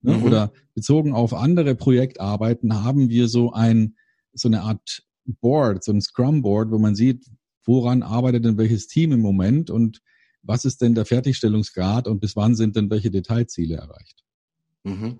Ne? 0.02 0.18
Mhm. 0.18 0.24
Oder 0.24 0.54
bezogen 0.76 1.14
auf 1.14 1.34
andere 1.34 1.76
Projektarbeiten 1.76 2.84
haben 2.84 3.10
wir 3.10 3.28
so 3.28 3.52
ein, 3.54 3.96
so 4.34 4.48
eine 4.48 4.62
Art 4.62 5.04
Board, 5.26 5.84
so 5.84 5.92
ein 5.92 6.02
Scrum-Board, 6.02 6.72
wo 6.72 6.78
man 6.78 6.96
sieht, 6.96 7.26
woran 7.66 8.04
arbeitet 8.04 8.46
denn 8.46 8.58
welches 8.58 8.88
Team 8.88 9.12
im 9.12 9.22
Moment 9.22 9.70
und 9.70 10.02
was 10.42 10.66
ist 10.66 10.82
denn 10.82 10.94
der 10.94 11.06
Fertigstellungsgrad 11.06 12.08
und 12.08 12.20
bis 12.20 12.36
wann 12.36 12.56
sind 12.56 12.76
denn 12.76 12.90
welche 12.90 13.10
Detailziele 13.10 13.78
erreicht. 13.78 14.23
Mhm. 14.86 15.20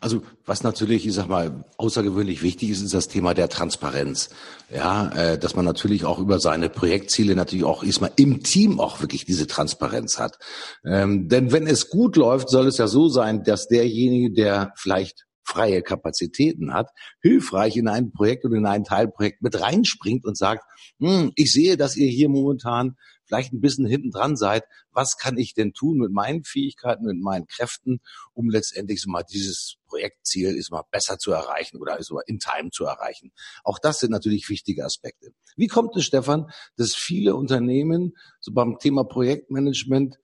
Also 0.00 0.22
was 0.44 0.64
natürlich, 0.64 1.06
ich 1.06 1.14
sag 1.14 1.28
mal, 1.28 1.64
außergewöhnlich 1.76 2.42
wichtig 2.42 2.70
ist, 2.70 2.82
ist 2.82 2.94
das 2.94 3.06
Thema 3.06 3.32
der 3.32 3.48
Transparenz. 3.48 4.30
Ja, 4.74 5.08
äh, 5.10 5.38
dass 5.38 5.54
man 5.54 5.64
natürlich 5.64 6.04
auch 6.04 6.18
über 6.18 6.40
seine 6.40 6.68
Projektziele 6.68 7.36
natürlich 7.36 7.64
auch 7.64 7.84
erstmal 7.84 8.10
im 8.16 8.42
Team 8.42 8.80
auch 8.80 9.00
wirklich 9.00 9.24
diese 9.24 9.46
Transparenz 9.46 10.18
hat. 10.18 10.38
Ähm, 10.84 11.28
denn 11.28 11.52
wenn 11.52 11.68
es 11.68 11.90
gut 11.90 12.16
läuft, 12.16 12.48
soll 12.50 12.66
es 12.66 12.78
ja 12.78 12.88
so 12.88 13.08
sein, 13.08 13.44
dass 13.44 13.68
derjenige, 13.68 14.32
der 14.32 14.72
vielleicht 14.76 15.24
freie 15.44 15.82
Kapazitäten 15.82 16.72
hat, 16.72 16.88
hilfreich 17.20 17.76
in 17.76 17.86
ein 17.86 18.10
Projekt 18.10 18.44
oder 18.44 18.56
in 18.56 18.66
ein 18.66 18.82
Teilprojekt 18.82 19.42
mit 19.42 19.60
reinspringt 19.60 20.24
und 20.24 20.36
sagt, 20.36 20.64
hm, 20.98 21.32
ich 21.36 21.52
sehe, 21.52 21.76
dass 21.76 21.96
ihr 21.96 22.08
hier 22.08 22.28
momentan 22.28 22.96
vielleicht 23.34 23.52
ein 23.52 23.60
bisschen 23.60 23.86
hinten 23.86 24.10
dran 24.10 24.36
seid. 24.36 24.64
Was 24.92 25.16
kann 25.16 25.36
ich 25.38 25.54
denn 25.54 25.72
tun 25.72 25.98
mit 25.98 26.12
meinen 26.12 26.44
Fähigkeiten, 26.44 27.04
mit 27.04 27.20
meinen 27.20 27.46
Kräften, 27.46 28.00
um 28.32 28.48
letztendlich 28.48 29.00
so 29.02 29.10
mal 29.10 29.24
dieses 29.24 29.76
Projektziel 29.88 30.56
ist 30.56 30.70
mal 30.70 30.84
besser 30.90 31.18
zu 31.18 31.32
erreichen 31.32 31.78
oder 31.78 31.98
ist 31.98 32.12
mal 32.12 32.22
in 32.26 32.38
Time 32.38 32.70
zu 32.70 32.84
erreichen. 32.84 33.32
Auch 33.64 33.78
das 33.78 34.00
sind 34.00 34.10
natürlich 34.10 34.48
wichtige 34.48 34.84
Aspekte. 34.84 35.32
Wie 35.56 35.66
kommt 35.66 35.96
es, 35.96 36.04
Stefan, 36.04 36.50
dass 36.76 36.94
viele 36.94 37.34
Unternehmen 37.34 38.12
so 38.40 38.52
beim 38.52 38.78
Thema 38.78 39.04
Projektmanagement 39.04 40.16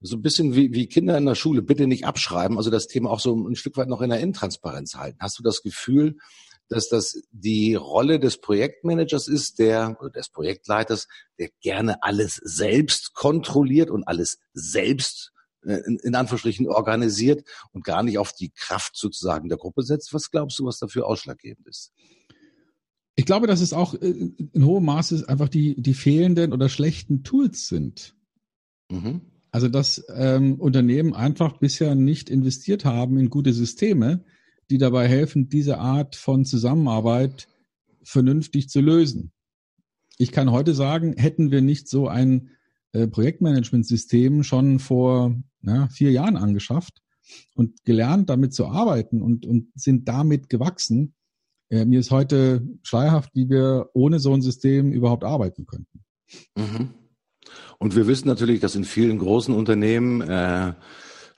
so 0.00 0.16
ein 0.16 0.22
bisschen 0.22 0.54
wie, 0.54 0.72
wie 0.72 0.86
Kinder 0.86 1.18
in 1.18 1.26
der 1.26 1.34
Schule, 1.34 1.62
bitte 1.62 1.86
nicht 1.86 2.06
abschreiben, 2.06 2.56
also 2.56 2.70
das 2.70 2.86
Thema 2.86 3.10
auch 3.10 3.20
so 3.20 3.34
ein 3.34 3.56
Stück 3.56 3.76
weit 3.76 3.88
noch 3.88 4.00
in 4.00 4.10
der 4.10 4.20
Intransparenz 4.20 4.94
halten. 4.94 5.18
Hast 5.20 5.38
du 5.38 5.42
das 5.42 5.62
Gefühl, 5.62 6.16
dass 6.68 6.88
das 6.88 7.22
die 7.30 7.74
Rolle 7.74 8.20
des 8.20 8.40
Projektmanagers 8.40 9.28
ist, 9.28 9.58
der 9.58 9.96
oder 10.00 10.10
des 10.10 10.28
Projektleiters, 10.28 11.08
der 11.38 11.48
gerne 11.60 12.02
alles 12.02 12.40
selbst 12.42 13.14
kontrolliert 13.14 13.90
und 13.90 14.04
alles 14.04 14.38
selbst 14.52 15.32
äh, 15.64 15.80
in, 15.86 15.98
in 15.98 16.14
Anführungsstrichen 16.14 16.68
organisiert 16.68 17.44
und 17.72 17.84
gar 17.84 18.02
nicht 18.02 18.18
auf 18.18 18.32
die 18.32 18.50
Kraft 18.50 18.96
sozusagen 18.96 19.48
der 19.48 19.58
Gruppe 19.58 19.82
setzt. 19.82 20.12
Was 20.12 20.30
glaubst 20.30 20.58
du, 20.58 20.64
was 20.64 20.78
dafür 20.78 21.06
ausschlaggebend 21.06 21.66
ist? 21.66 21.92
Ich 23.16 23.26
glaube, 23.26 23.46
dass 23.46 23.60
es 23.60 23.72
auch 23.72 23.94
äh, 23.94 24.30
in 24.52 24.64
hohem 24.64 24.84
Maße 24.84 25.28
einfach 25.28 25.48
die, 25.48 25.80
die 25.80 25.94
fehlenden 25.94 26.52
oder 26.52 26.68
schlechten 26.68 27.24
Tools 27.24 27.66
sind. 27.66 28.14
Mhm. 28.90 29.22
Also, 29.50 29.68
dass 29.68 30.04
ähm, 30.14 30.60
Unternehmen 30.60 31.14
einfach 31.14 31.58
bisher 31.58 31.94
nicht 31.94 32.28
investiert 32.30 32.84
haben 32.84 33.18
in 33.18 33.30
gute 33.30 33.52
Systeme, 33.52 34.24
die 34.70 34.78
dabei 34.78 35.08
helfen, 35.08 35.48
diese 35.48 35.78
Art 35.78 36.16
von 36.16 36.44
Zusammenarbeit 36.44 37.48
vernünftig 38.02 38.68
zu 38.68 38.80
lösen. 38.80 39.32
Ich 40.18 40.32
kann 40.32 40.50
heute 40.50 40.74
sagen, 40.74 41.14
hätten 41.16 41.50
wir 41.50 41.62
nicht 41.62 41.88
so 41.88 42.08
ein 42.08 42.50
äh, 42.92 43.06
Projektmanagementsystem 43.06 44.42
schon 44.42 44.78
vor 44.78 45.34
ja, 45.62 45.88
vier 45.88 46.10
Jahren 46.10 46.36
angeschafft 46.36 47.02
und 47.54 47.84
gelernt, 47.84 48.30
damit 48.30 48.54
zu 48.54 48.66
arbeiten 48.66 49.22
und, 49.22 49.46
und 49.46 49.68
sind 49.74 50.08
damit 50.08 50.48
gewachsen. 50.48 51.14
Äh, 51.70 51.84
mir 51.84 52.00
ist 52.00 52.10
heute 52.10 52.66
schleierhaft, 52.82 53.30
wie 53.34 53.48
wir 53.48 53.90
ohne 53.92 54.18
so 54.18 54.32
ein 54.32 54.42
System 54.42 54.92
überhaupt 54.92 55.24
arbeiten 55.24 55.66
könnten. 55.66 56.04
Mhm. 56.56 56.94
Und 57.78 57.94
wir 57.94 58.06
wissen 58.06 58.26
natürlich, 58.26 58.60
dass 58.60 58.74
in 58.74 58.84
vielen 58.84 59.18
großen 59.18 59.54
Unternehmen 59.54 60.20
äh, 60.22 60.72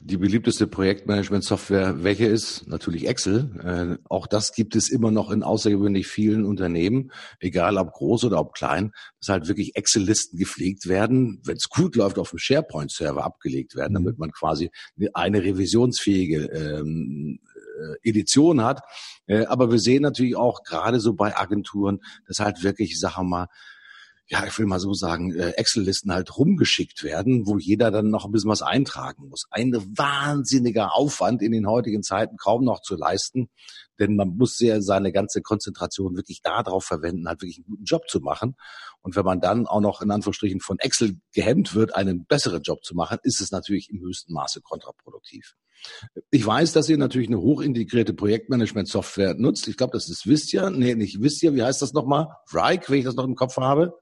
die 0.03 0.17
beliebteste 0.17 0.67
Projektmanagement-Software, 0.67 2.03
welche 2.03 2.27
ist? 2.27 2.67
Natürlich 2.67 3.07
Excel. 3.07 3.99
Äh, 4.01 4.03
auch 4.09 4.27
das 4.27 4.53
gibt 4.53 4.75
es 4.75 4.91
immer 4.91 5.11
noch 5.11 5.31
in 5.31 5.43
außergewöhnlich 5.43 6.07
vielen 6.07 6.47
Unternehmen, 6.47 7.13
egal 7.39 7.77
ob 7.77 7.93
groß 7.93 8.25
oder 8.25 8.41
ob 8.41 8.55
klein, 8.55 8.93
dass 9.21 9.29
halt 9.29 9.49
wirklich 9.49 9.77
Excel-Listen 9.77 10.39
gepflegt 10.39 10.89
werden, 10.89 11.43
wenn 11.45 11.57
es 11.57 11.69
gut 11.69 11.97
läuft, 11.97 12.19
auf 12.19 12.31
dem 12.31 12.39
SharePoint-Server 12.39 13.23
abgelegt 13.23 13.77
werden, 13.77 13.95
damit 13.95 14.19
man 14.19 14.33
quasi 14.33 14.71
eine 15.13 15.43
revisionsfähige 15.45 16.47
ähm, 16.47 17.41
äh, 17.81 18.09
Edition 18.09 18.63
hat. 18.63 18.81
Äh, 19.27 19.45
aber 19.45 19.71
wir 19.71 19.79
sehen 19.79 20.03
natürlich 20.03 20.37
auch 20.37 20.63
gerade 20.63 20.99
so 20.99 21.13
bei 21.15 21.37
Agenturen, 21.37 22.01
dass 22.27 22.41
halt 22.41 22.63
wirklich, 22.63 22.99
sagen 22.99 23.17
wir 23.17 23.25
mal, 23.25 23.47
ja, 24.31 24.47
ich 24.47 24.57
will 24.61 24.67
mal 24.67 24.79
so 24.79 24.95
sagen, 24.95 25.35
äh, 25.35 25.51
Excel-Listen 25.57 26.13
halt 26.13 26.39
rumgeschickt 26.39 27.03
werden, 27.03 27.49
wo 27.49 27.59
jeder 27.59 27.91
dann 27.91 28.11
noch 28.11 28.25
ein 28.25 28.31
bisschen 28.31 28.49
was 28.49 28.63
eintragen 28.63 29.29
muss. 29.29 29.47
Ein 29.51 29.73
wahnsinniger 29.75 30.95
Aufwand 30.95 31.43
in 31.43 31.51
den 31.51 31.67
heutigen 31.67 32.05
Zeiten 32.05 32.37
kaum 32.37 32.65
noch 32.65 32.81
zu 32.81 32.95
leisten, 32.95 33.51
denn 33.99 34.15
man 34.15 34.37
muss 34.37 34.61
ja 34.61 34.81
seine 34.81 35.11
ganze 35.11 35.43
Konzentration 35.43 36.15
wirklich 36.15 36.43
darauf 36.43 36.85
verwenden, 36.85 37.27
halt 37.27 37.43
wirklich 37.43 37.59
einen 37.59 37.67
guten 37.67 37.85
Job 37.85 38.09
zu 38.09 38.21
machen. 38.21 38.55
Und 39.03 39.17
wenn 39.17 39.25
man 39.25 39.41
dann 39.41 39.67
auch 39.67 39.81
noch 39.81 40.01
in 40.01 40.13
Anführungsstrichen 40.13 40.61
von 40.61 40.79
Excel 40.79 41.17
gehemmt 41.35 41.75
wird, 41.75 41.97
einen 41.97 42.25
besseren 42.25 42.63
Job 42.63 42.85
zu 42.85 42.95
machen, 42.95 43.19
ist 43.25 43.41
es 43.41 43.51
natürlich 43.51 43.91
im 43.91 44.01
höchsten 44.01 44.33
Maße 44.33 44.61
kontraproduktiv. 44.61 45.57
Ich 46.31 46.47
weiß, 46.47 46.73
dass 46.73 46.89
ihr 46.89 46.99
natürlich 46.99 47.29
eine 47.29 47.41
hochintegrierte 47.41 48.15
Projektmanagement-Software 48.15 49.35
nutzt. 49.35 49.67
Ich 49.67 49.77
glaube, 49.77 49.93
das 49.95 50.09
ist 50.09 50.29
Vistia. 50.29 50.71
Nee, 50.71 50.95
nicht 50.95 51.21
Vistia. 51.21 51.53
Wie 51.53 51.65
heißt 51.65 51.83
das 51.83 51.95
nochmal? 51.95 52.29
Rike, 52.53 52.93
wenn 52.93 52.99
ich 53.01 53.07
das 53.07 53.17
noch 53.17 53.25
im 53.25 53.35
Kopf 53.35 53.57
habe. 53.57 53.99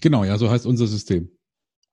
Genau, 0.00 0.24
ja, 0.24 0.38
so 0.38 0.50
heißt 0.50 0.66
unser 0.66 0.86
System. 0.86 1.30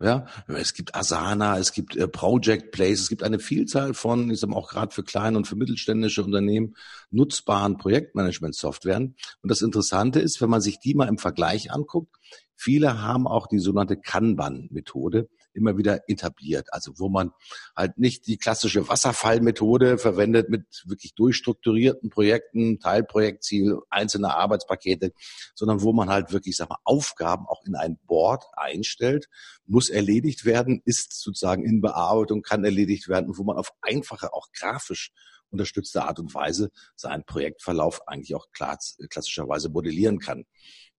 Ja, 0.01 0.25
es 0.47 0.73
gibt 0.73 0.95
Asana, 0.95 1.59
es 1.59 1.73
gibt 1.73 1.95
äh, 1.95 2.07
Project 2.07 2.71
Place, 2.71 3.01
es 3.01 3.09
gibt 3.09 3.21
eine 3.21 3.37
Vielzahl 3.37 3.93
von, 3.93 4.31
ich 4.31 4.39
sag 4.39 4.49
mal 4.49 4.55
auch 4.55 4.69
gerade 4.69 4.91
für 4.91 5.03
kleine 5.03 5.37
und 5.37 5.45
für 5.45 5.55
mittelständische 5.55 6.23
Unternehmen 6.23 6.75
nutzbaren 7.11 7.77
Projektmanagement-Softwaren. 7.77 9.15
Und 9.43 9.51
das 9.51 9.61
Interessante 9.61 10.19
ist, 10.19 10.41
wenn 10.41 10.49
man 10.49 10.61
sich 10.61 10.79
die 10.79 10.95
mal 10.95 11.07
im 11.07 11.19
Vergleich 11.19 11.71
anguckt, 11.71 12.15
viele 12.55 13.03
haben 13.03 13.27
auch 13.27 13.45
die 13.45 13.59
sogenannte 13.59 13.95
Kanban-Methode 13.95 15.29
immer 15.53 15.77
wieder 15.77 16.01
etabliert. 16.07 16.67
Also 16.71 16.93
wo 16.97 17.09
man 17.09 17.31
halt 17.75 17.97
nicht 17.97 18.27
die 18.27 18.37
klassische 18.37 18.87
Wasserfallmethode 18.87 19.97
verwendet 19.97 20.49
mit 20.49 20.83
wirklich 20.85 21.13
durchstrukturierten 21.15 22.09
Projekten, 22.09 22.79
Teilprojektziel, 22.79 23.79
einzelne 23.89 24.35
Arbeitspakete, 24.35 25.13
sondern 25.55 25.81
wo 25.81 25.93
man 25.93 26.09
halt 26.09 26.31
wirklich, 26.31 26.55
sag 26.55 26.69
mal, 26.69 26.77
Aufgaben 26.83 27.45
auch 27.47 27.63
in 27.65 27.75
ein 27.75 27.97
Board 28.05 28.45
einstellt, 28.53 29.27
muss 29.65 29.89
erledigt 29.89 30.45
werden, 30.45 30.81
ist 30.85 31.19
sozusagen 31.21 31.63
in 31.63 31.81
Bearbeitung, 31.81 32.41
kann 32.41 32.65
erledigt 32.65 33.07
werden 33.07 33.27
und 33.29 33.37
wo 33.37 33.43
man 33.43 33.57
auf 33.57 33.71
einfache, 33.81 34.33
auch 34.33 34.47
grafisch 34.51 35.11
unterstützte 35.51 36.03
Art 36.03 36.19
und 36.19 36.33
Weise 36.33 36.71
seinen 36.95 37.25
Projektverlauf 37.25 38.07
eigentlich 38.07 38.35
auch 38.35 38.47
klassischerweise 38.51 39.69
modellieren 39.69 40.19
kann. 40.19 40.45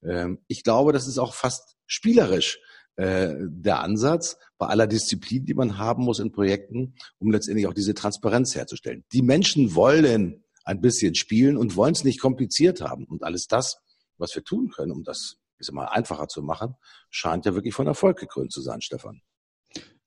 Ähm, 0.03 0.45
ich 0.47 0.63
glaube, 0.63 0.93
das 0.93 1.07
ist 1.07 1.19
auch 1.19 1.35
fast 1.35 1.77
spielerisch 1.87 2.59
äh, 2.97 3.35
der 3.41 3.81
Ansatz 3.81 4.37
bei 4.59 4.67
aller 4.67 4.87
Disziplin, 4.87 5.45
die 5.45 5.55
man 5.55 5.79
haben 5.79 6.05
muss 6.05 6.19
in 6.19 6.33
Projekten, 6.33 6.95
um 7.19 7.31
letztendlich 7.31 7.67
auch 7.67 7.75
diese 7.75 7.95
Transparenz 7.95 8.55
herzustellen. 8.55 9.05
Die 9.13 9.23
Menschen 9.23 9.75
wollen 9.75 10.45
ein 10.65 10.81
bisschen 10.81 11.15
spielen 11.15 11.57
und 11.57 11.77
wollen 11.77 11.93
es 11.93 12.05
nicht 12.05 12.21
kompliziert 12.21 12.81
haben. 12.81 13.05
Und 13.05 13.25
alles 13.25 13.47
das, 13.47 13.79
was 14.19 14.35
wir 14.35 14.45
tun 14.45 14.71
können, 14.71 14.93
um 14.93 15.03
das 15.03 15.39
ich 15.63 15.67
sag 15.67 15.75
mal, 15.75 15.87
einfacher 15.87 16.27
zu 16.27 16.43
machen, 16.43 16.75
scheint 17.09 17.47
ja 17.47 17.55
wirklich 17.55 17.75
von 17.75 17.87
Erfolg 17.87 18.19
gekrönt 18.19 18.53
zu 18.53 18.61
sein, 18.61 18.83
Stefan. 18.83 19.23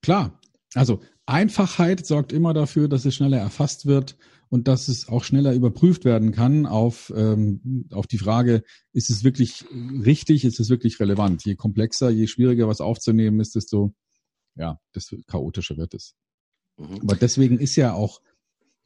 Klar. 0.01 0.39
Also 0.73 0.99
Einfachheit 1.25 2.05
sorgt 2.05 2.33
immer 2.33 2.53
dafür, 2.53 2.89
dass 2.89 3.05
es 3.05 3.15
schneller 3.15 3.37
erfasst 3.37 3.85
wird 3.85 4.17
und 4.49 4.67
dass 4.67 4.87
es 4.87 5.07
auch 5.07 5.23
schneller 5.23 5.53
überprüft 5.53 6.05
werden 6.05 6.31
kann 6.31 6.65
auf, 6.65 7.11
ähm, 7.15 7.87
auf 7.91 8.07
die 8.07 8.17
Frage, 8.17 8.63
ist 8.93 9.09
es 9.09 9.23
wirklich 9.23 9.65
richtig, 9.71 10.45
ist 10.45 10.59
es 10.59 10.69
wirklich 10.69 10.99
relevant? 10.99 11.43
Je 11.45 11.55
komplexer, 11.55 12.09
je 12.09 12.27
schwieriger 12.27 12.67
was 12.67 12.81
aufzunehmen 12.81 13.39
ist, 13.39 13.55
desto, 13.55 13.93
ja, 14.55 14.79
desto 14.93 15.17
chaotischer 15.27 15.77
wird 15.77 15.93
es. 15.93 16.15
Mhm. 16.77 16.99
Aber 17.01 17.15
deswegen 17.15 17.59
ist 17.59 17.75
ja 17.75 17.93
auch 17.93 18.21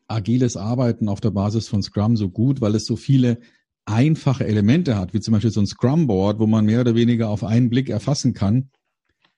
agiles 0.08 0.58
Arbeiten 0.58 1.08
auf 1.08 1.22
der 1.22 1.32
Basis 1.32 1.68
von 1.68 1.84
Scrum 1.84 2.18
so 2.18 2.30
gut, 2.30 2.62
weil 2.62 2.76
es 2.76 2.86
so 2.86 2.96
viele 2.96 3.40
einfache 3.86 4.46
Elemente 4.46 4.98
hat, 4.98 5.14
wie 5.14 5.20
zum 5.20 5.34
Beispiel 5.34 5.52
so 5.52 5.62
ein 5.62 5.68
Scrum-Board, 5.68 6.40
wo 6.40 6.48
man 6.48 6.66
mehr 6.66 6.82
oder 6.82 6.96
weniger 6.96 7.30
auf 7.30 7.44
einen 7.44 7.70
Blick 7.70 7.90
erfassen 7.90 8.34
kann, 8.34 8.70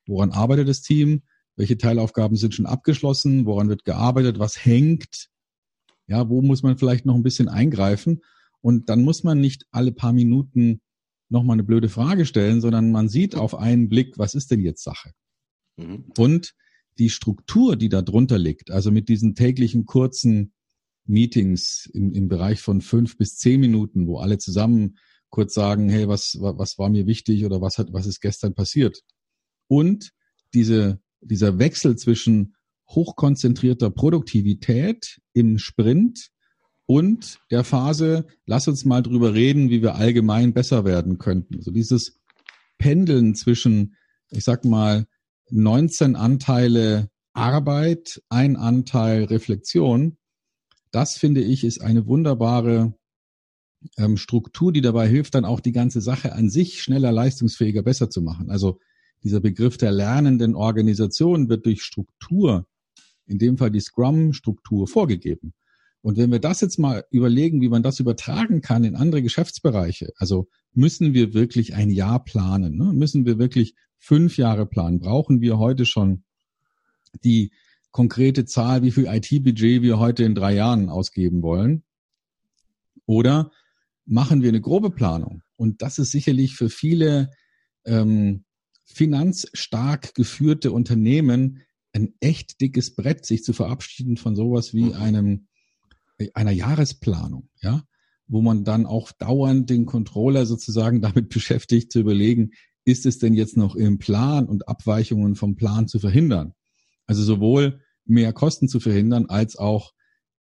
woran 0.07 0.31
arbeitet 0.31 0.67
das 0.67 0.81
Team, 0.81 1.23
welche 1.55 1.77
Teilaufgaben 1.77 2.37
sind 2.37 2.55
schon 2.55 2.65
abgeschlossen, 2.65 3.45
woran 3.45 3.69
wird 3.69 3.85
gearbeitet, 3.85 4.39
was 4.39 4.65
hängt, 4.65 5.29
ja, 6.11 6.27
wo 6.27 6.41
muss 6.41 6.61
man 6.61 6.77
vielleicht 6.77 7.05
noch 7.05 7.15
ein 7.15 7.23
bisschen 7.23 7.47
eingreifen? 7.47 8.19
Und 8.59 8.89
dann 8.89 9.01
muss 9.01 9.23
man 9.23 9.39
nicht 9.39 9.65
alle 9.71 9.93
paar 9.93 10.11
Minuten 10.11 10.81
nochmal 11.29 11.55
eine 11.55 11.63
blöde 11.63 11.87
Frage 11.87 12.25
stellen, 12.25 12.59
sondern 12.59 12.91
man 12.91 13.07
sieht 13.07 13.33
auf 13.33 13.55
einen 13.55 13.87
Blick, 13.87 14.17
was 14.17 14.35
ist 14.35 14.51
denn 14.51 14.59
jetzt 14.59 14.83
Sache? 14.83 15.11
Mhm. 15.77 16.11
Und 16.17 16.53
die 16.99 17.09
Struktur, 17.09 17.77
die 17.77 17.87
da 17.87 18.01
drunter 18.01 18.37
liegt, 18.37 18.71
also 18.71 18.91
mit 18.91 19.07
diesen 19.07 19.35
täglichen 19.35 19.85
kurzen 19.85 20.51
Meetings 21.05 21.89
im, 21.93 22.11
im 22.11 22.27
Bereich 22.27 22.61
von 22.61 22.81
fünf 22.81 23.17
bis 23.17 23.37
zehn 23.37 23.61
Minuten, 23.61 24.05
wo 24.05 24.17
alle 24.17 24.37
zusammen 24.37 24.97
kurz 25.29 25.53
sagen, 25.53 25.87
hey, 25.87 26.09
was, 26.09 26.37
was 26.41 26.77
war 26.77 26.89
mir 26.89 27.07
wichtig 27.07 27.45
oder 27.45 27.61
was 27.61 27.77
hat, 27.77 27.93
was 27.93 28.05
ist 28.05 28.19
gestern 28.19 28.53
passiert? 28.53 29.01
Und 29.67 30.11
diese, 30.53 30.99
dieser 31.21 31.57
Wechsel 31.57 31.95
zwischen 31.95 32.55
hochkonzentrierter 32.95 33.89
Produktivität 33.89 35.19
im 35.33 35.57
Sprint 35.57 36.29
und 36.85 37.39
der 37.51 37.63
Phase, 37.63 38.25
lass 38.45 38.67
uns 38.67 38.85
mal 38.85 39.01
drüber 39.01 39.33
reden, 39.33 39.69
wie 39.69 39.81
wir 39.81 39.95
allgemein 39.95 40.53
besser 40.53 40.83
werden 40.83 41.17
könnten. 41.17 41.55
Also 41.55 41.71
dieses 41.71 42.19
Pendeln 42.77 43.35
zwischen, 43.35 43.95
ich 44.29 44.43
sag 44.43 44.65
mal, 44.65 45.05
19 45.49 46.15
Anteile 46.15 47.09
Arbeit, 47.33 48.21
ein 48.29 48.57
Anteil 48.57 49.23
Reflexion, 49.25 50.17
das 50.91 51.17
finde 51.17 51.41
ich 51.41 51.63
ist 51.63 51.81
eine 51.81 52.05
wunderbare 52.05 52.93
ähm, 53.97 54.17
Struktur, 54.17 54.71
die 54.73 54.81
dabei 54.81 55.07
hilft, 55.07 55.35
dann 55.35 55.45
auch 55.45 55.61
die 55.61 55.71
ganze 55.71 56.01
Sache 56.01 56.33
an 56.33 56.49
sich 56.49 56.81
schneller, 56.81 57.11
leistungsfähiger, 57.11 57.83
besser 57.83 58.09
zu 58.09 58.21
machen. 58.21 58.49
Also 58.49 58.79
dieser 59.23 59.39
Begriff 59.39 59.77
der 59.77 59.91
lernenden 59.91 60.55
Organisation 60.55 61.47
wird 61.47 61.65
durch 61.65 61.83
Struktur 61.83 62.67
in 63.31 63.39
dem 63.39 63.57
Fall 63.57 63.71
die 63.71 63.79
Scrum-Struktur 63.79 64.87
vorgegeben. 64.87 65.53
Und 66.01 66.17
wenn 66.17 66.31
wir 66.31 66.39
das 66.39 66.61
jetzt 66.61 66.79
mal 66.79 67.05
überlegen, 67.11 67.61
wie 67.61 67.69
man 67.69 67.83
das 67.83 67.99
übertragen 67.99 68.61
kann 68.61 68.83
in 68.83 68.95
andere 68.95 69.21
Geschäftsbereiche, 69.21 70.11
also 70.17 70.47
müssen 70.73 71.13
wir 71.13 71.33
wirklich 71.33 71.75
ein 71.75 71.89
Jahr 71.89 72.23
planen, 72.23 72.77
ne? 72.77 72.91
müssen 72.93 73.25
wir 73.25 73.37
wirklich 73.37 73.75
fünf 73.97 74.37
Jahre 74.37 74.65
planen, 74.65 74.99
brauchen 74.99 75.41
wir 75.41 75.59
heute 75.59 75.85
schon 75.85 76.23
die 77.23 77.51
konkrete 77.91 78.45
Zahl, 78.45 78.81
wie 78.83 78.91
viel 78.91 79.05
IT-Budget 79.05 79.81
wir 79.81 79.99
heute 79.99 80.23
in 80.23 80.33
drei 80.33 80.55
Jahren 80.55 80.89
ausgeben 80.89 81.43
wollen? 81.43 81.83
Oder 83.05 83.51
machen 84.05 84.41
wir 84.41 84.49
eine 84.49 84.61
grobe 84.61 84.89
Planung? 84.89 85.43
Und 85.55 85.81
das 85.81 85.99
ist 85.99 86.11
sicherlich 86.11 86.55
für 86.55 86.69
viele 86.69 87.29
ähm, 87.85 88.45
finanzstark 88.85 90.15
geführte 90.15 90.71
Unternehmen 90.71 91.61
ein 91.93 92.13
echt 92.19 92.61
dickes 92.61 92.95
Brett, 92.95 93.25
sich 93.25 93.43
zu 93.43 93.53
verabschieden 93.53 94.17
von 94.17 94.35
sowas 94.35 94.73
wie 94.73 94.85
mhm. 94.85 94.93
einem 94.93 95.47
einer 96.33 96.51
Jahresplanung, 96.51 97.49
ja, 97.61 97.83
wo 98.27 98.41
man 98.41 98.63
dann 98.63 98.85
auch 98.85 99.11
dauernd 99.11 99.69
den 99.69 99.85
Controller 99.85 100.45
sozusagen 100.45 101.01
damit 101.01 101.29
beschäftigt 101.29 101.91
zu 101.91 101.99
überlegen, 101.99 102.51
ist 102.85 103.05
es 103.05 103.19
denn 103.19 103.33
jetzt 103.33 103.57
noch 103.57 103.75
im 103.75 103.99
Plan 103.99 104.47
und 104.47 104.67
Abweichungen 104.67 105.35
vom 105.35 105.55
Plan 105.55 105.87
zu 105.87 105.99
verhindern? 105.99 106.53
Also 107.05 107.23
sowohl 107.23 107.81
mehr 108.05 108.33
Kosten 108.33 108.67
zu 108.67 108.79
verhindern, 108.79 109.27
als 109.27 109.55
auch 109.55 109.93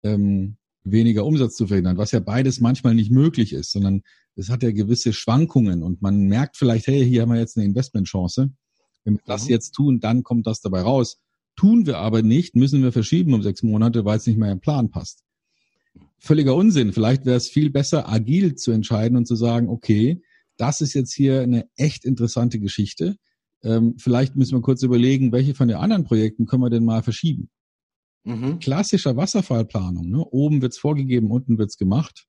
ähm, 0.04 0.58
weniger 0.84 1.26
Umsatz 1.26 1.56
zu 1.56 1.68
verhindern, 1.68 1.98
was 1.98 2.12
ja 2.12 2.20
beides 2.20 2.62
manchmal 2.62 2.96
nicht 2.96 3.12
möglich 3.12 3.54
ist, 3.54 3.72
sondern 3.72 4.02
es 4.36 4.50
hat 4.50 4.64
ja 4.64 4.72
gewisse 4.72 5.12
Schwankungen 5.12 5.84
und 5.84 6.02
man 6.02 6.28
merkt 6.28 6.56
vielleicht, 6.56 6.88
hey, 6.88 7.06
hier 7.06 7.24
haben 7.24 7.30
wir 7.30 7.40
jetzt 7.40 7.58
eine 7.58 7.66
Investmentchance. 7.66 8.52
Wenn 9.04 9.16
wir 9.16 9.22
das 9.26 9.46
mhm. 9.46 9.50
jetzt 9.50 9.72
tun, 9.72 10.00
dann 10.00 10.24
kommt 10.24 10.48
das 10.48 10.62
dabei 10.62 10.82
raus. 10.82 11.20
Tun 11.60 11.86
wir 11.86 11.98
aber 11.98 12.22
nicht, 12.22 12.56
müssen 12.56 12.82
wir 12.84 12.94
verschieben 12.94 13.34
um 13.34 13.42
sechs 13.44 13.64
Monate, 13.64 14.06
weil 14.06 14.16
es 14.16 14.26
nicht 14.26 14.40
mehr 14.40 14.50
im 14.50 14.62
Plan 14.62 14.92
passt. 14.92 15.26
Völliger 16.18 16.56
Unsinn. 16.56 16.94
Vielleicht 16.94 17.26
wäre 17.26 17.36
es 17.36 17.50
viel 17.50 17.70
besser, 17.70 18.08
agil 18.08 18.56
zu 18.56 18.72
entscheiden 18.72 19.18
und 19.18 19.26
zu 19.26 19.36
sagen, 19.36 19.68
okay, 19.68 20.22
das 20.56 20.80
ist 20.80 20.94
jetzt 20.94 21.14
hier 21.14 21.42
eine 21.42 21.68
echt 21.76 22.06
interessante 22.06 22.62
Geschichte. 22.62 23.18
ähm, 23.62 23.96
vielleicht 23.98 24.38
müssen 24.38 24.56
wir 24.56 24.62
kurz 24.62 24.84
überlegen, 24.84 25.34
welche 25.34 25.54
von 25.54 25.68
den 25.68 25.76
anderen 25.76 26.06
Projekten 26.06 26.46
können 26.46 26.64
wir 26.64 26.70
denn 26.70 26.86
mal 26.86 27.04
verschieben. 27.04 27.50
Mhm. 28.24 28.60
Klassischer 28.60 29.18
Wasserfallplanung, 29.18 30.10
ne? 30.10 30.24
oben 30.24 30.62
wird's 30.62 30.78
vorgegeben, 30.78 31.30
unten 31.30 31.58
wird's 31.58 31.76
gemacht, 31.76 32.26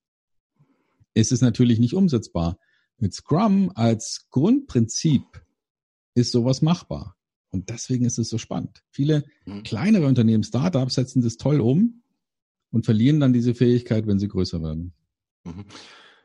ist 1.14 1.30
es 1.30 1.40
natürlich 1.40 1.78
nicht 1.78 1.94
umsetzbar. 1.94 2.58
Mit 2.98 3.14
Scrum 3.14 3.70
als 3.76 4.26
Grundprinzip 4.30 5.22
ist 6.16 6.32
sowas 6.32 6.62
machbar. 6.62 7.14
Und 7.50 7.68
deswegen 7.68 8.04
ist 8.04 8.18
es 8.18 8.28
so 8.28 8.38
spannend. 8.38 8.82
Viele 8.90 9.24
mhm. 9.44 9.62
kleinere 9.64 10.06
Unternehmen, 10.06 10.44
Startups 10.44 10.94
setzen 10.94 11.22
das 11.22 11.36
toll 11.36 11.60
um 11.60 12.02
und 12.70 12.84
verlieren 12.84 13.20
dann 13.20 13.32
diese 13.32 13.54
Fähigkeit, 13.54 14.06
wenn 14.06 14.18
sie 14.18 14.28
größer 14.28 14.62
werden. 14.62 14.94
Mhm. 15.44 15.64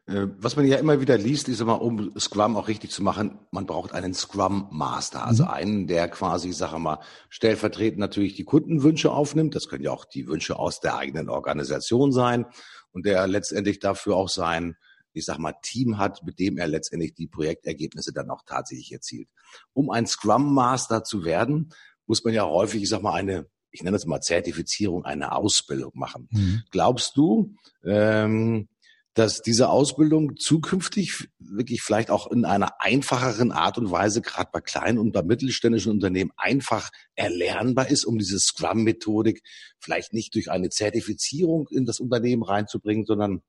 Äh, 0.07 0.27
was 0.37 0.55
man 0.55 0.67
ja 0.67 0.77
immer 0.77 1.01
wieder 1.01 1.17
liest, 1.17 1.49
ist 1.49 1.61
immer, 1.61 1.81
um 1.81 2.13
Scrum 2.19 2.55
auch 2.57 2.67
richtig 2.67 2.91
zu 2.91 3.01
machen, 3.01 3.39
man 3.51 3.65
braucht 3.65 3.91
einen 3.91 4.13
Scrum 4.13 4.67
Master, 4.71 5.25
also 5.25 5.45
mhm. 5.45 5.49
einen, 5.49 5.87
der 5.87 6.07
quasi, 6.09 6.49
ich 6.49 6.57
sage 6.57 6.77
mal, 6.77 6.99
stellvertretend 7.29 7.99
natürlich 7.99 8.35
die 8.35 8.43
Kundenwünsche 8.43 9.11
aufnimmt. 9.11 9.55
Das 9.55 9.67
können 9.67 9.83
ja 9.83 9.91
auch 9.91 10.05
die 10.05 10.27
Wünsche 10.27 10.59
aus 10.59 10.79
der 10.79 10.97
eigenen 10.97 11.29
Organisation 11.29 12.11
sein 12.11 12.45
und 12.91 13.05
der 13.05 13.27
letztendlich 13.27 13.79
dafür 13.79 14.15
auch 14.15 14.29
sein, 14.29 14.75
ich 15.15 15.25
sag 15.25 15.37
mal, 15.39 15.53
Team 15.61 15.97
hat, 15.97 16.23
mit 16.23 16.39
dem 16.39 16.57
er 16.57 16.67
letztendlich 16.67 17.13
die 17.13 17.27
Projektergebnisse 17.27 18.13
dann 18.13 18.29
auch 18.29 18.43
tatsächlich 18.45 18.91
erzielt. 18.91 19.29
Um 19.73 19.89
ein 19.89 20.07
Scrum 20.07 20.53
Master 20.53 21.03
zu 21.03 21.23
werden, 21.23 21.69
muss 22.05 22.23
man 22.23 22.33
ja 22.33 22.45
häufig, 22.45 22.83
ich 22.83 22.89
sag 22.89 23.01
mal, 23.01 23.13
eine 23.13 23.47
ich 23.75 23.83
nenne 23.83 23.97
es 23.97 24.05
mal 24.05 24.21
Zertifizierung, 24.21 25.03
eine 25.03 25.33
Ausbildung 25.33 25.91
machen. 25.95 26.29
Mhm. 26.31 26.63
Glaubst 26.71 27.17
du, 27.17 27.55
ähm, 27.83 28.69
dass 29.15 29.41
diese 29.41 29.69
Ausbildung 29.69 30.35
zukünftig 30.35 31.29
wirklich 31.39 31.81
vielleicht 31.81 32.09
auch 32.09 32.29
in 32.29 32.43
einer 32.43 32.81
einfacheren 32.81 33.53
Art 33.53 33.77
und 33.77 33.89
Weise, 33.89 34.21
gerade 34.21 34.49
bei 34.51 34.59
kleinen 34.59 34.97
und 34.97 35.13
bei 35.13 35.23
mittelständischen 35.23 35.91
Unternehmen, 35.91 36.31
einfach 36.35 36.89
erlernbar 37.15 37.89
ist, 37.89 38.03
um 38.05 38.17
diese 38.17 38.39
Scrum-Methodik 38.39 39.41
vielleicht 39.79 40.13
nicht 40.13 40.35
durch 40.35 40.51
eine 40.51 40.69
Zertifizierung 40.69 41.67
in 41.69 41.85
das 41.85 42.01
Unternehmen 42.01 42.43
reinzubringen, 42.43 43.05
sondern 43.05 43.41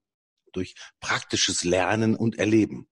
durch 0.57 0.75
praktisches 1.01 1.65
Lernen 1.65 2.17
und 2.17 2.39
Erleben. 2.39 2.89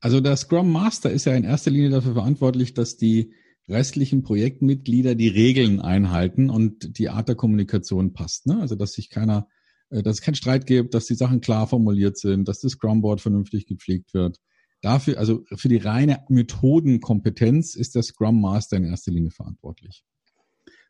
Also 0.00 0.20
der 0.20 0.36
Scrum 0.36 0.70
Master 0.72 1.10
ist 1.10 1.26
ja 1.26 1.34
in 1.34 1.44
erster 1.44 1.70
Linie 1.70 1.90
dafür 1.90 2.14
verantwortlich, 2.14 2.74
dass 2.74 2.96
die 2.96 3.34
restlichen 3.68 4.22
Projektmitglieder 4.22 5.14
die 5.14 5.28
Regeln 5.28 5.80
einhalten 5.80 6.48
und 6.48 6.98
die 6.98 7.08
Art 7.10 7.28
der 7.28 7.34
Kommunikation 7.34 8.12
passt. 8.12 8.46
Ne? 8.46 8.58
Also 8.60 8.76
dass 8.76 8.92
sich 8.92 9.10
keiner 9.10 9.48
äh, 9.90 10.02
dass 10.02 10.16
es 10.16 10.22
keinen 10.22 10.34
Streit 10.34 10.66
gibt, 10.66 10.94
dass 10.94 11.06
die 11.06 11.14
Sachen 11.14 11.40
klar 11.40 11.66
formuliert 11.66 12.18
sind, 12.18 12.48
dass 12.48 12.60
das 12.60 12.72
Scrumboard 12.72 13.20
vernünftig 13.20 13.66
gepflegt 13.66 14.14
wird. 14.14 14.38
Dafür, 14.80 15.18
also 15.18 15.44
für 15.56 15.68
die 15.68 15.78
reine 15.78 16.24
Methodenkompetenz 16.28 17.74
ist 17.74 17.96
der 17.96 18.02
Scrum 18.02 18.40
Master 18.40 18.76
in 18.76 18.84
erster 18.84 19.10
Linie 19.10 19.30
verantwortlich. 19.30 20.04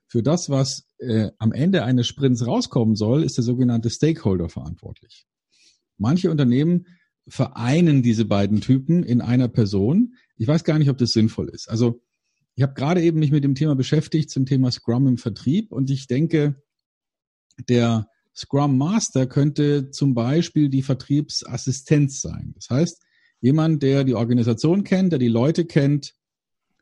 Für 0.07 0.23
das, 0.23 0.51
was 0.51 0.87
äh, 0.99 1.31
am 1.39 1.53
Ende 1.53 1.85
eines 1.85 2.07
Sprints 2.07 2.47
rauskommen 2.47 2.97
soll, 2.97 3.23
ist 3.23 3.37
der 3.37 3.45
sogenannte 3.45 3.91
Stakeholder 3.91 4.49
verantwortlich. 4.49 5.27
Manche 5.99 6.31
Unternehmen 6.31 6.87
vereinen 7.27 8.03
diese 8.03 8.25
beiden 8.25 8.61
Typen 8.61 9.03
in 9.03 9.21
einer 9.21 9.49
Person. 9.49 10.15
Ich 10.37 10.49
weiß 10.49 10.65
gar 10.65 10.79
nicht, 10.79 10.89
ob 10.89 10.99
das 10.99 11.11
sinnvoll 11.11 11.49
ist. 11.49 11.69
Also 11.69 12.01
ich 12.55 12.63
habe 12.63 12.75
gerade 12.75 13.03
eben 13.03 13.19
mich 13.19 13.31
mit 13.31 13.45
dem 13.45 13.55
Thema 13.55 13.77
beschäftigt 13.77 14.31
zum 14.31 14.47
Thema 14.47 14.71
Scrum 14.71 15.07
im 15.07 15.19
Vertrieb 15.19 15.71
und 15.71 15.91
ich 15.91 16.07
denke, 16.07 16.63
der 17.69 18.09
Scrum 18.35 18.79
Master 18.79 19.27
könnte 19.27 19.91
zum 19.91 20.15
Beispiel 20.15 20.69
die 20.69 20.83
Vertriebsassistenz 20.83 22.21
sein. 22.21 22.53
Das 22.55 22.71
heißt, 22.71 23.03
jemand, 23.41 23.83
der 23.83 24.05
die 24.05 24.15
Organisation 24.15 24.85
kennt, 24.85 25.13
der 25.13 25.19
die 25.19 25.29
Leute 25.29 25.65
kennt, 25.65 26.15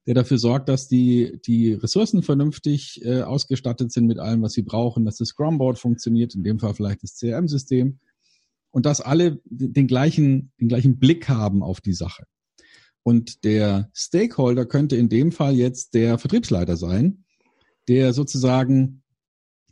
der 0.06 0.14
dafür 0.14 0.38
sorgt, 0.38 0.68
dass 0.68 0.86
die, 0.86 1.40
die 1.44 1.72
Ressourcen 1.72 2.22
vernünftig 2.22 3.04
äh, 3.04 3.22
ausgestattet 3.22 3.92
sind 3.92 4.06
mit 4.06 4.18
allem, 4.18 4.42
was 4.42 4.52
sie 4.52 4.62
brauchen, 4.62 5.04
dass 5.04 5.16
das 5.16 5.28
Scrum 5.28 5.58
Board 5.58 5.78
funktioniert, 5.78 6.34
in 6.34 6.44
dem 6.44 6.58
Fall 6.58 6.74
vielleicht 6.74 7.02
das 7.02 7.16
CRM-System 7.16 7.98
und 8.76 8.84
dass 8.84 9.00
alle 9.00 9.40
den 9.46 9.86
gleichen, 9.86 10.52
den 10.60 10.68
gleichen 10.68 10.98
Blick 10.98 11.30
haben 11.30 11.62
auf 11.62 11.80
die 11.80 11.94
Sache. 11.94 12.24
Und 13.02 13.42
der 13.42 13.88
Stakeholder 13.94 14.66
könnte 14.66 14.96
in 14.96 15.08
dem 15.08 15.32
Fall 15.32 15.54
jetzt 15.54 15.94
der 15.94 16.18
Vertriebsleiter 16.18 16.76
sein, 16.76 17.24
der 17.88 18.12
sozusagen 18.12 19.02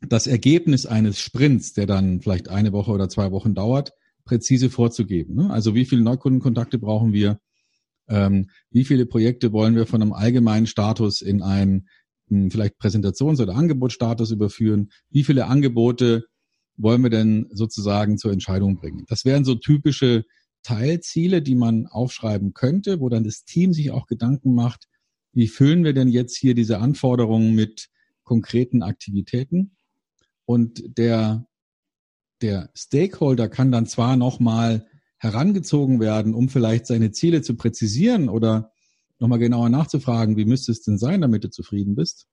das 0.08 0.26
Ergebnis 0.26 0.86
eines 0.86 1.20
Sprints, 1.20 1.74
der 1.74 1.84
dann 1.84 2.22
vielleicht 2.22 2.48
eine 2.48 2.72
Woche 2.72 2.92
oder 2.92 3.10
zwei 3.10 3.30
Wochen 3.30 3.54
dauert, 3.54 3.92
präzise 4.24 4.70
vorzugeben. 4.70 5.34
Ne? 5.34 5.50
Also 5.50 5.74
wie 5.74 5.84
viele 5.84 6.00
Neukundenkontakte 6.00 6.78
brauchen 6.78 7.12
wir? 7.12 7.40
Ähm, 8.08 8.48
wie 8.70 8.86
viele 8.86 9.04
Projekte 9.04 9.52
wollen 9.52 9.76
wir 9.76 9.84
von 9.84 10.00
einem 10.00 10.14
allgemeinen 10.14 10.66
Status 10.66 11.20
in 11.20 11.42
einen 11.42 11.88
hm, 12.28 12.50
vielleicht 12.50 12.80
Präsentations- 12.80 13.42
oder 13.42 13.54
Angebotsstatus 13.54 14.30
überführen? 14.30 14.88
Wie 15.10 15.24
viele 15.24 15.44
Angebote 15.44 16.24
wollen 16.76 17.02
wir 17.02 17.10
denn 17.10 17.48
sozusagen 17.52 18.18
zur 18.18 18.32
Entscheidung 18.32 18.76
bringen? 18.76 19.04
Das 19.08 19.24
wären 19.24 19.44
so 19.44 19.54
typische 19.54 20.24
Teilziele, 20.62 21.42
die 21.42 21.54
man 21.54 21.86
aufschreiben 21.86 22.54
könnte, 22.54 23.00
wo 23.00 23.08
dann 23.08 23.24
das 23.24 23.44
Team 23.44 23.72
sich 23.72 23.90
auch 23.90 24.06
Gedanken 24.06 24.54
macht, 24.54 24.88
wie 25.32 25.48
füllen 25.48 25.84
wir 25.84 25.92
denn 25.92 26.08
jetzt 26.08 26.36
hier 26.36 26.54
diese 26.54 26.78
Anforderungen 26.78 27.54
mit 27.54 27.88
konkreten 28.22 28.82
Aktivitäten? 28.82 29.76
Und 30.46 30.96
der, 30.98 31.46
der 32.40 32.70
Stakeholder 32.74 33.48
kann 33.48 33.72
dann 33.72 33.86
zwar 33.86 34.16
nochmal 34.16 34.86
herangezogen 35.18 36.00
werden, 36.00 36.34
um 36.34 36.48
vielleicht 36.48 36.86
seine 36.86 37.10
Ziele 37.10 37.42
zu 37.42 37.56
präzisieren 37.56 38.28
oder 38.28 38.72
nochmal 39.18 39.38
genauer 39.38 39.70
nachzufragen, 39.70 40.36
wie 40.36 40.44
müsste 40.44 40.72
es 40.72 40.82
denn 40.82 40.98
sein, 40.98 41.20
damit 41.20 41.44
du 41.44 41.50
zufrieden 41.50 41.94
bist. 41.94 42.26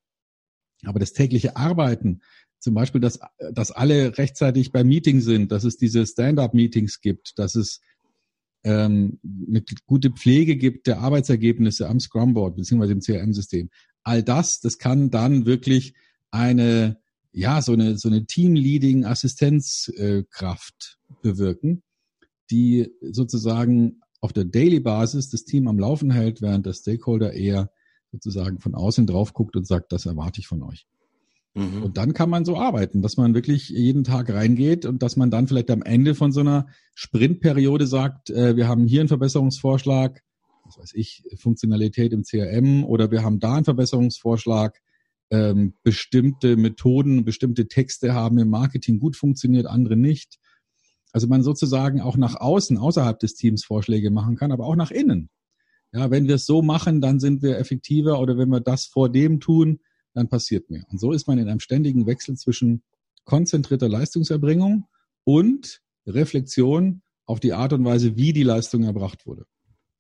Aber 0.86 1.00
das 1.00 1.14
tägliche 1.14 1.56
Arbeiten, 1.56 2.22
zum 2.62 2.74
Beispiel, 2.74 3.02
dass, 3.02 3.20
dass 3.52 3.72
alle 3.72 4.18
rechtzeitig 4.18 4.72
beim 4.72 4.88
Meeting 4.88 5.20
sind, 5.20 5.52
dass 5.52 5.64
es 5.64 5.78
diese 5.78 6.06
Stand-up-Meetings 6.06 7.02
gibt, 7.02 7.38
dass 7.38 7.56
es 7.56 7.82
ähm, 8.64 9.20
eine 9.48 9.64
gute 9.86 10.12
Pflege 10.12 10.56
gibt 10.56 10.88
der 10.88 11.00
Arbeitsergebnisse 11.00 11.90
am 11.90 12.00
Scrumboard 12.00 12.56
beziehungsweise 12.56 12.94
im 12.94 13.02
CRM-System. 13.02 13.70
All 14.04 14.24
das, 14.24 14.60
das 14.60 14.78
kann 14.78 15.10
dann 15.10 15.46
wirklich 15.46 15.94
eine 16.30 17.02
ja, 17.34 17.62
so 17.62 17.74
eine, 17.74 17.98
so 17.98 18.10
eine 18.10 18.26
Team-Leading-Assistenzkraft 18.26 21.00
äh, 21.00 21.14
bewirken, 21.22 21.84
die 22.50 22.90
sozusagen 23.02 24.02
auf 24.20 24.34
der 24.34 24.46
Daily-Basis 24.46 25.30
das 25.30 25.46
Team 25.46 25.68
am 25.68 25.78
Laufen 25.80 26.10
hält, 26.12 26.42
während 26.42 26.66
der 26.66 26.74
Stakeholder 26.74 27.34
eher 27.34 27.72
sozusagen 28.12 28.60
von 28.60 28.76
außen 28.76 29.08
drauf 29.08 29.34
guckt 29.34 29.56
und 29.56 29.66
sagt, 29.66 29.94
das 29.94 30.06
erwarte 30.06 30.42
ich 30.42 30.48
von 30.48 30.62
euch. 30.64 30.86
Mhm. 31.54 31.84
Und 31.84 31.98
dann 31.98 32.14
kann 32.14 32.30
man 32.30 32.46
so 32.46 32.58
arbeiten, 32.58 33.02
dass 33.02 33.18
man 33.18 33.34
wirklich 33.34 33.70
jeden 33.70 34.04
Tag 34.04 34.30
reingeht 34.30 34.86
und 34.86 35.04
dass 35.04 35.18
man 35.18 35.32
dann 35.32 35.48
vielleicht 35.48 35.70
am 35.70 35.82
Ende 35.82 36.16
von 36.16 36.32
so 36.32 36.40
einer 36.40 36.68
Sprintperiode 36.96 37.88
sagt, 37.88 38.30
äh, 38.30 38.56
wir 38.56 38.68
haben 38.68 38.88
hier 38.88 39.02
einen 39.02 39.10
Verbesserungsvorschlag, 39.10 40.22
was 40.64 40.78
weiß 40.78 40.92
ich, 40.94 41.24
Funktionalität 41.38 42.14
im 42.14 42.24
CRM 42.24 42.86
oder 42.86 43.12
wir 43.12 43.24
haben 43.24 43.40
da 43.40 43.56
einen 43.56 43.66
Verbesserungsvorschlag, 43.66 44.80
ähm, 45.30 45.74
bestimmte 45.84 46.56
Methoden, 46.56 47.26
bestimmte 47.26 47.68
Texte 47.68 48.14
haben 48.14 48.38
im 48.38 48.50
Marketing 48.50 49.00
gut 49.00 49.18
funktioniert, 49.18 49.66
andere 49.66 49.98
nicht. 49.98 50.40
Also 51.14 51.28
man 51.28 51.44
sozusagen 51.44 52.00
auch 52.00 52.16
nach 52.16 52.36
außen, 52.36 52.78
außerhalb 52.78 53.20
des 53.20 53.36
Teams 53.36 53.66
Vorschläge 53.66 54.12
machen 54.12 54.38
kann, 54.38 54.54
aber 54.54 54.66
auch 54.66 54.78
nach 54.78 54.92
innen. 54.92 55.30
Ja, 55.94 56.10
wenn 56.10 56.28
wir 56.30 56.36
es 56.36 56.46
so 56.46 56.62
machen, 56.62 57.02
dann 57.02 57.20
sind 57.20 57.42
wir 57.42 57.58
effektiver 57.58 58.22
oder 58.22 58.38
wenn 58.38 58.48
wir 58.48 58.62
das 58.62 58.86
vor 58.86 59.10
dem 59.12 59.42
tun, 59.42 59.80
dann 60.14 60.30
passiert 60.30 60.70
mehr. 60.70 60.84
Und 60.90 61.00
so 61.00 61.12
ist 61.12 61.28
man 61.28 61.38
in 61.38 61.48
einem 61.48 61.60
ständigen 61.60 62.06
Wechsel 62.06 62.36
zwischen 62.36 62.84
konzentrierter 63.26 63.90
Leistungserbringung 63.90 64.86
und 65.24 65.82
Reflexion 66.08 67.02
auf 67.26 67.40
die 67.40 67.54
Art 67.54 67.74
und 67.74 67.86
Weise, 67.86 68.18
wie 68.18 68.34
die 68.34 68.44
Leistung 68.44 68.84
erbracht 68.84 69.26
wurde. 69.26 69.46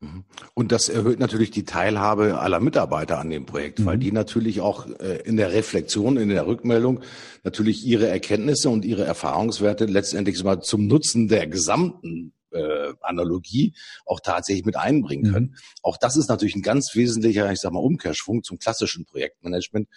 Mhm. 0.01 0.25
Und 0.53 0.71
das 0.71 0.89
erhöht 0.89 1.19
natürlich 1.19 1.51
die 1.51 1.63
Teilhabe 1.63 2.39
aller 2.39 2.59
Mitarbeiter 2.59 3.19
an 3.19 3.29
dem 3.29 3.45
Projekt, 3.45 3.79
mhm. 3.79 3.85
weil 3.85 3.97
die 3.97 4.11
natürlich 4.11 4.59
auch 4.59 4.87
äh, 4.99 5.21
in 5.23 5.37
der 5.37 5.53
Reflexion, 5.53 6.17
in 6.17 6.29
der 6.29 6.47
Rückmeldung 6.47 7.01
natürlich 7.43 7.85
ihre 7.85 8.07
Erkenntnisse 8.07 8.69
und 8.69 8.83
ihre 8.83 9.03
Erfahrungswerte 9.03 9.85
letztendlich 9.85 10.43
mal 10.43 10.61
zum 10.61 10.87
Nutzen 10.87 11.27
der 11.27 11.47
gesamten 11.47 12.33
äh, 12.51 12.93
Analogie 13.01 13.73
auch 14.05 14.19
tatsächlich 14.19 14.65
mit 14.65 14.77
einbringen 14.77 15.31
können. 15.31 15.45
Mhm. 15.47 15.55
Auch 15.81 15.97
das 15.97 16.17
ist 16.17 16.29
natürlich 16.29 16.55
ein 16.55 16.61
ganz 16.61 16.95
wesentlicher, 16.95 17.51
ich 17.51 17.59
sag 17.59 17.71
mal, 17.71 17.79
Umkehrschwung 17.79 18.43
zum 18.43 18.59
klassischen 18.59 19.05
Projektmanagement, 19.05 19.87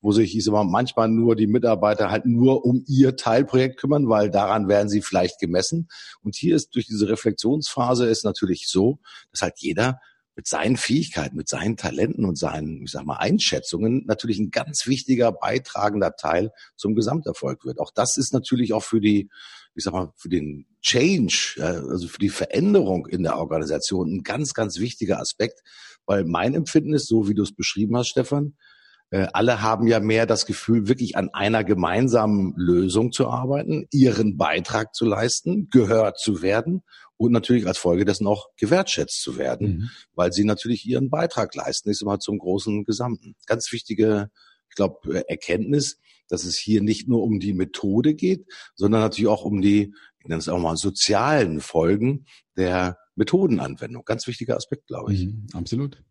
wo 0.00 0.12
sich, 0.12 0.36
ich 0.36 0.44
sag 0.44 0.52
mal, 0.52 0.64
manchmal 0.64 1.08
nur 1.08 1.36
die 1.36 1.46
Mitarbeiter 1.46 2.10
halt 2.10 2.26
nur 2.26 2.64
um 2.64 2.84
ihr 2.86 3.16
Teilprojekt 3.16 3.78
kümmern, 3.78 4.08
weil 4.08 4.30
daran 4.30 4.68
werden 4.68 4.88
sie 4.88 5.02
vielleicht 5.02 5.38
gemessen. 5.38 5.88
Und 6.22 6.36
hier 6.36 6.56
ist 6.56 6.74
durch 6.74 6.86
diese 6.86 7.08
Reflexionsphase 7.08 8.06
ist 8.06 8.24
natürlich 8.24 8.68
so, 8.68 8.98
dass 9.30 9.42
halt 9.42 9.54
jeder 9.58 10.00
mit 10.36 10.46
seinen 10.46 10.76
Fähigkeiten, 10.76 11.36
mit 11.36 11.48
seinen 11.48 11.76
Talenten 11.76 12.24
und 12.24 12.38
seinen, 12.38 12.82
ich 12.82 12.92
sag 12.92 13.04
mal, 13.04 13.16
Einschätzungen 13.16 14.04
natürlich 14.06 14.38
ein 14.38 14.50
ganz 14.50 14.86
wichtiger 14.86 15.32
beitragender 15.32 16.14
Teil 16.16 16.50
zum 16.76 16.94
Gesamterfolg 16.94 17.64
wird. 17.64 17.78
Auch 17.78 17.90
das 17.94 18.16
ist 18.16 18.32
natürlich 18.32 18.72
auch 18.72 18.84
für 18.84 19.00
die, 19.00 19.28
ich 19.74 19.84
sag 19.84 19.92
mal, 19.92 20.12
für 20.16 20.28
den 20.28 20.66
Change, 20.82 21.56
also 21.58 22.08
für 22.08 22.18
die 22.18 22.30
Veränderung 22.30 23.06
in 23.06 23.22
der 23.22 23.38
Organisation 23.38 24.16
ein 24.16 24.22
ganz, 24.22 24.54
ganz 24.54 24.78
wichtiger 24.78 25.20
Aspekt, 25.20 25.60
weil 26.06 26.24
mein 26.24 26.54
Empfinden 26.54 26.94
ist, 26.94 27.08
so 27.08 27.28
wie 27.28 27.34
du 27.34 27.42
es 27.42 27.54
beschrieben 27.54 27.96
hast, 27.96 28.08
Stefan, 28.08 28.46
äh, 28.46 28.69
alle 29.10 29.60
haben 29.60 29.86
ja 29.86 29.98
mehr 29.98 30.26
das 30.26 30.46
Gefühl, 30.46 30.86
wirklich 30.88 31.16
an 31.16 31.30
einer 31.30 31.64
gemeinsamen 31.64 32.54
Lösung 32.56 33.12
zu 33.12 33.28
arbeiten, 33.28 33.86
ihren 33.90 34.36
Beitrag 34.36 34.94
zu 34.94 35.04
leisten, 35.04 35.68
gehört 35.70 36.18
zu 36.18 36.42
werden 36.42 36.82
und 37.16 37.32
natürlich 37.32 37.66
als 37.66 37.76
Folge 37.76 38.04
dessen 38.04 38.26
auch 38.26 38.48
gewertschätzt 38.56 39.20
zu 39.20 39.36
werden, 39.36 39.68
mhm. 39.68 39.90
weil 40.14 40.32
sie 40.32 40.44
natürlich 40.44 40.86
ihren 40.86 41.10
Beitrag 41.10 41.54
leisten, 41.54 41.90
ist 41.90 42.02
immer 42.02 42.18
zum 42.18 42.38
großen 42.38 42.84
Gesamten. 42.84 43.34
Ganz 43.46 43.72
wichtige, 43.72 44.30
ich 44.70 44.76
glaube, 44.76 44.96
äh, 45.12 45.24
Erkenntnis, 45.28 45.98
dass 46.28 46.44
es 46.44 46.56
hier 46.56 46.80
nicht 46.80 47.08
nur 47.08 47.22
um 47.22 47.40
die 47.40 47.52
Methode 47.52 48.14
geht, 48.14 48.46
sondern 48.74 49.02
natürlich 49.02 49.28
auch 49.28 49.44
um 49.44 49.60
die, 49.60 49.92
ich 50.20 50.28
nenne 50.28 50.38
es 50.38 50.48
auch 50.48 50.58
mal, 50.58 50.76
sozialen 50.76 51.60
Folgen 51.60 52.24
der 52.56 52.96
Methodenanwendung. 53.16 54.04
Ganz 54.04 54.26
wichtiger 54.26 54.56
Aspekt, 54.56 54.86
glaube 54.86 55.12
ich. 55.12 55.26
Mhm, 55.26 55.46
absolut. 55.52 56.02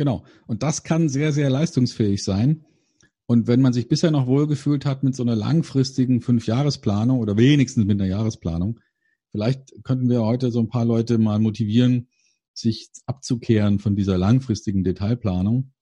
Genau. 0.00 0.24
Und 0.46 0.62
das 0.62 0.82
kann 0.82 1.10
sehr, 1.10 1.30
sehr 1.32 1.50
leistungsfähig 1.50 2.24
sein. 2.24 2.64
Und 3.26 3.46
wenn 3.46 3.60
man 3.60 3.72
sich 3.72 3.86
bisher 3.86 4.10
noch 4.10 4.26
wohlgefühlt 4.26 4.86
hat 4.86 5.04
mit 5.04 5.14
so 5.14 5.22
einer 5.22 5.36
langfristigen 5.36 6.20
Fünfjahresplanung 6.20 7.18
oder 7.18 7.36
wenigstens 7.36 7.84
mit 7.84 8.00
einer 8.00 8.08
Jahresplanung, 8.08 8.80
Vielleicht 9.32 9.84
könnten 9.84 10.08
wir 10.08 10.22
heute 10.22 10.50
so 10.50 10.60
ein 10.60 10.68
paar 10.68 10.84
Leute 10.84 11.18
mal 11.18 11.38
motivieren, 11.38 12.08
sich 12.52 12.90
abzukehren 13.06 13.78
von 13.78 13.94
dieser 13.94 14.18
langfristigen 14.18 14.82
Detailplanung, 14.82 15.72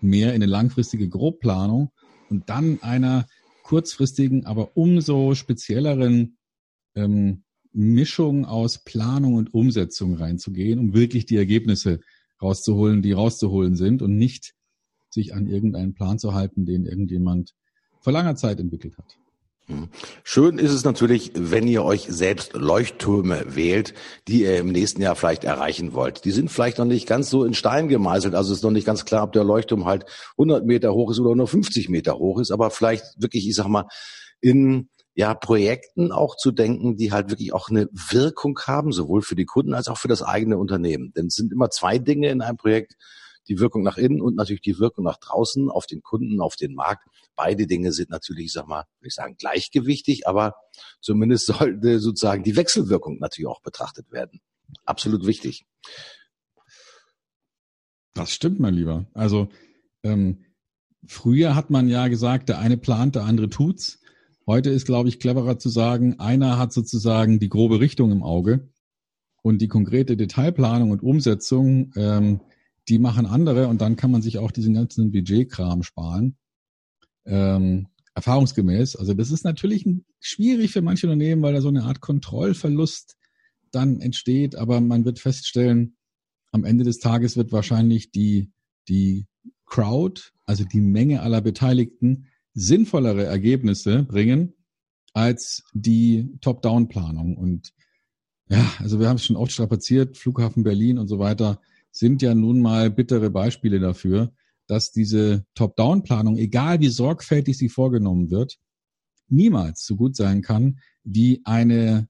mehr 0.00 0.28
in 0.28 0.42
eine 0.42 0.46
langfristige 0.46 1.08
Grobplanung 1.08 1.90
und 2.28 2.50
dann 2.50 2.82
einer 2.82 3.26
kurzfristigen, 3.62 4.44
aber 4.44 4.76
umso 4.76 5.34
spezielleren 5.34 6.36
ähm, 6.94 7.44
Mischung 7.72 8.44
aus 8.44 8.84
Planung 8.84 9.34
und 9.34 9.54
Umsetzung 9.54 10.14
reinzugehen, 10.14 10.78
um 10.78 10.94
wirklich 10.94 11.26
die 11.26 11.36
Ergebnisse 11.36 12.00
rauszuholen, 12.42 13.02
die 13.02 13.12
rauszuholen 13.12 13.76
sind 13.76 14.02
und 14.02 14.16
nicht 14.16 14.54
sich 15.10 15.34
an 15.34 15.46
irgendeinen 15.46 15.94
Plan 15.94 16.18
zu 16.18 16.34
halten, 16.34 16.66
den 16.66 16.84
irgendjemand 16.84 17.54
vor 18.00 18.12
langer 18.12 18.36
Zeit 18.36 18.60
entwickelt 18.60 18.96
hat. 18.98 19.16
Schön 20.24 20.58
ist 20.58 20.72
es 20.72 20.84
natürlich, 20.84 21.32
wenn 21.34 21.68
ihr 21.68 21.84
euch 21.84 22.06
selbst 22.08 22.54
Leuchttürme 22.54 23.54
wählt, 23.54 23.92
die 24.26 24.42
ihr 24.42 24.56
im 24.58 24.68
nächsten 24.68 25.02
Jahr 25.02 25.14
vielleicht 25.14 25.44
erreichen 25.44 25.92
wollt. 25.92 26.24
Die 26.24 26.30
sind 26.30 26.50
vielleicht 26.50 26.78
noch 26.78 26.86
nicht 26.86 27.06
ganz 27.06 27.28
so 27.28 27.44
in 27.44 27.52
Stein 27.52 27.88
gemeißelt, 27.88 28.34
also 28.34 28.54
ist 28.54 28.62
noch 28.62 28.70
nicht 28.70 28.86
ganz 28.86 29.04
klar, 29.04 29.24
ob 29.24 29.32
der 29.32 29.44
Leuchtturm 29.44 29.84
halt 29.84 30.06
100 30.38 30.64
Meter 30.64 30.94
hoch 30.94 31.10
ist 31.10 31.20
oder 31.20 31.34
nur 31.34 31.48
50 31.48 31.90
Meter 31.90 32.18
hoch 32.18 32.40
ist, 32.40 32.50
aber 32.50 32.70
vielleicht 32.70 33.04
wirklich, 33.20 33.46
ich 33.46 33.54
sag 33.54 33.68
mal, 33.68 33.84
in 34.40 34.88
ja, 35.18 35.34
Projekten 35.34 36.12
auch 36.12 36.36
zu 36.36 36.52
denken, 36.52 36.96
die 36.96 37.10
halt 37.10 37.28
wirklich 37.28 37.52
auch 37.52 37.70
eine 37.70 37.88
Wirkung 37.90 38.56
haben, 38.68 38.92
sowohl 38.92 39.20
für 39.20 39.34
die 39.34 39.46
Kunden 39.46 39.74
als 39.74 39.88
auch 39.88 39.98
für 39.98 40.06
das 40.06 40.22
eigene 40.22 40.58
Unternehmen. 40.58 41.12
Denn 41.12 41.26
es 41.26 41.34
sind 41.34 41.50
immer 41.50 41.70
zwei 41.70 41.98
Dinge 41.98 42.30
in 42.30 42.40
einem 42.40 42.56
Projekt 42.56 42.94
die 43.48 43.58
Wirkung 43.58 43.82
nach 43.82 43.96
innen 43.96 44.20
und 44.20 44.36
natürlich 44.36 44.62
die 44.62 44.78
Wirkung 44.78 45.02
nach 45.02 45.16
draußen 45.16 45.70
auf 45.70 45.86
den 45.86 46.02
Kunden, 46.02 46.40
auf 46.40 46.54
den 46.54 46.72
Markt. 46.72 47.08
Beide 47.34 47.66
Dinge 47.66 47.90
sind 47.90 48.10
natürlich, 48.10 48.46
ich 48.46 48.52
sag 48.52 48.68
mal, 48.68 48.84
würde 49.00 49.08
ich 49.08 49.14
sagen, 49.14 49.34
gleichgewichtig, 49.36 50.28
aber 50.28 50.54
zumindest 51.00 51.46
sollte 51.58 51.98
sozusagen 51.98 52.44
die 52.44 52.54
Wechselwirkung 52.54 53.18
natürlich 53.18 53.48
auch 53.48 53.60
betrachtet 53.60 54.12
werden. 54.12 54.40
Absolut 54.84 55.26
wichtig. 55.26 55.66
Das 58.14 58.30
stimmt, 58.30 58.60
mein 58.60 58.74
Lieber. 58.74 59.08
Also 59.14 59.48
ähm, 60.04 60.44
früher 61.08 61.56
hat 61.56 61.70
man 61.70 61.88
ja 61.88 62.06
gesagt, 62.06 62.48
der 62.50 62.60
eine 62.60 62.76
plant, 62.76 63.16
der 63.16 63.24
andere 63.24 63.48
tut's. 63.48 63.98
Heute 64.48 64.70
ist, 64.70 64.86
glaube 64.86 65.10
ich, 65.10 65.20
cleverer 65.20 65.58
zu 65.58 65.68
sagen, 65.68 66.18
einer 66.20 66.56
hat 66.56 66.72
sozusagen 66.72 67.38
die 67.38 67.50
grobe 67.50 67.80
Richtung 67.80 68.10
im 68.10 68.22
Auge 68.22 68.70
und 69.42 69.60
die 69.60 69.68
konkrete 69.68 70.16
Detailplanung 70.16 70.90
und 70.90 71.02
Umsetzung 71.02 71.92
ähm, 71.96 72.40
die 72.88 72.98
machen 72.98 73.26
andere 73.26 73.68
und 73.68 73.82
dann 73.82 73.96
kann 73.96 74.10
man 74.10 74.22
sich 74.22 74.38
auch 74.38 74.50
diesen 74.50 74.72
ganzen 74.72 75.12
Budgetkram 75.12 75.82
sparen. 75.82 76.38
Ähm, 77.26 77.88
erfahrungsgemäß. 78.14 78.96
Also 78.96 79.12
das 79.12 79.30
ist 79.30 79.44
natürlich 79.44 79.84
schwierig 80.18 80.72
für 80.72 80.80
manche 80.80 81.06
Unternehmen, 81.08 81.42
weil 81.42 81.52
da 81.52 81.60
so 81.60 81.68
eine 81.68 81.84
Art 81.84 82.00
Kontrollverlust 82.00 83.18
dann 83.70 84.00
entsteht, 84.00 84.56
aber 84.56 84.80
man 84.80 85.04
wird 85.04 85.18
feststellen, 85.18 85.98
am 86.52 86.64
Ende 86.64 86.84
des 86.84 87.00
Tages 87.00 87.36
wird 87.36 87.52
wahrscheinlich 87.52 88.12
die, 88.12 88.50
die 88.88 89.26
Crowd, 89.66 90.22
also 90.46 90.64
die 90.64 90.80
Menge 90.80 91.20
aller 91.20 91.42
Beteiligten, 91.42 92.28
sinnvollere 92.58 93.24
Ergebnisse 93.24 94.02
bringen 94.02 94.54
als 95.12 95.64
die 95.72 96.36
Top-Down-Planung. 96.40 97.36
Und 97.36 97.72
ja, 98.48 98.72
also 98.78 98.98
wir 98.98 99.08
haben 99.08 99.16
es 99.16 99.24
schon 99.24 99.36
oft 99.36 99.52
strapaziert, 99.52 100.16
Flughafen 100.16 100.62
Berlin 100.62 100.98
und 100.98 101.08
so 101.08 101.18
weiter 101.18 101.60
sind 101.90 102.22
ja 102.22 102.34
nun 102.34 102.60
mal 102.60 102.90
bittere 102.90 103.30
Beispiele 103.30 103.80
dafür, 103.80 104.32
dass 104.66 104.92
diese 104.92 105.46
Top-Down-Planung, 105.54 106.36
egal 106.36 106.80
wie 106.80 106.88
sorgfältig 106.88 107.56
sie 107.56 107.68
vorgenommen 107.68 108.30
wird, 108.30 108.58
niemals 109.28 109.86
so 109.86 109.96
gut 109.96 110.16
sein 110.16 110.42
kann 110.42 110.80
wie 111.04 111.40
eine 111.44 112.08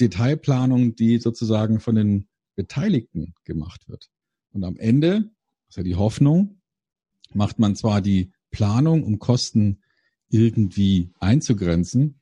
Detailplanung, 0.00 0.96
die 0.96 1.18
sozusagen 1.18 1.80
von 1.80 1.94
den 1.94 2.28
Beteiligten 2.56 3.34
gemacht 3.44 3.88
wird. 3.88 4.10
Und 4.52 4.64
am 4.64 4.76
Ende, 4.76 5.30
das 5.66 5.70
ist 5.70 5.76
ja 5.76 5.82
die 5.82 5.96
Hoffnung, 5.96 6.60
macht 7.32 7.58
man 7.58 7.76
zwar 7.76 8.00
die 8.00 8.32
Planung, 8.50 9.04
um 9.04 9.18
Kosten 9.18 9.82
irgendwie 10.30 11.10
einzugrenzen, 11.20 12.18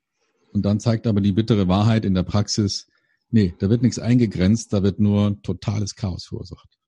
und 0.57 0.63
dann 0.63 0.81
zeigt 0.81 1.07
aber 1.07 1.21
die 1.21 1.33
bittere 1.33 1.69
Wahrheit 1.69 2.07
in 2.07 2.15
der 2.15 2.23
Praxis, 2.23 2.87
nee, 3.31 3.55
da 3.59 3.69
wird 3.69 3.83
nichts 3.83 3.99
eingegrenzt, 3.99 4.73
da 4.73 4.83
wird 4.83 4.99
nur 4.99 5.43
totales 5.43 5.95
Chaos 5.95 6.25
verursacht. 6.25 6.79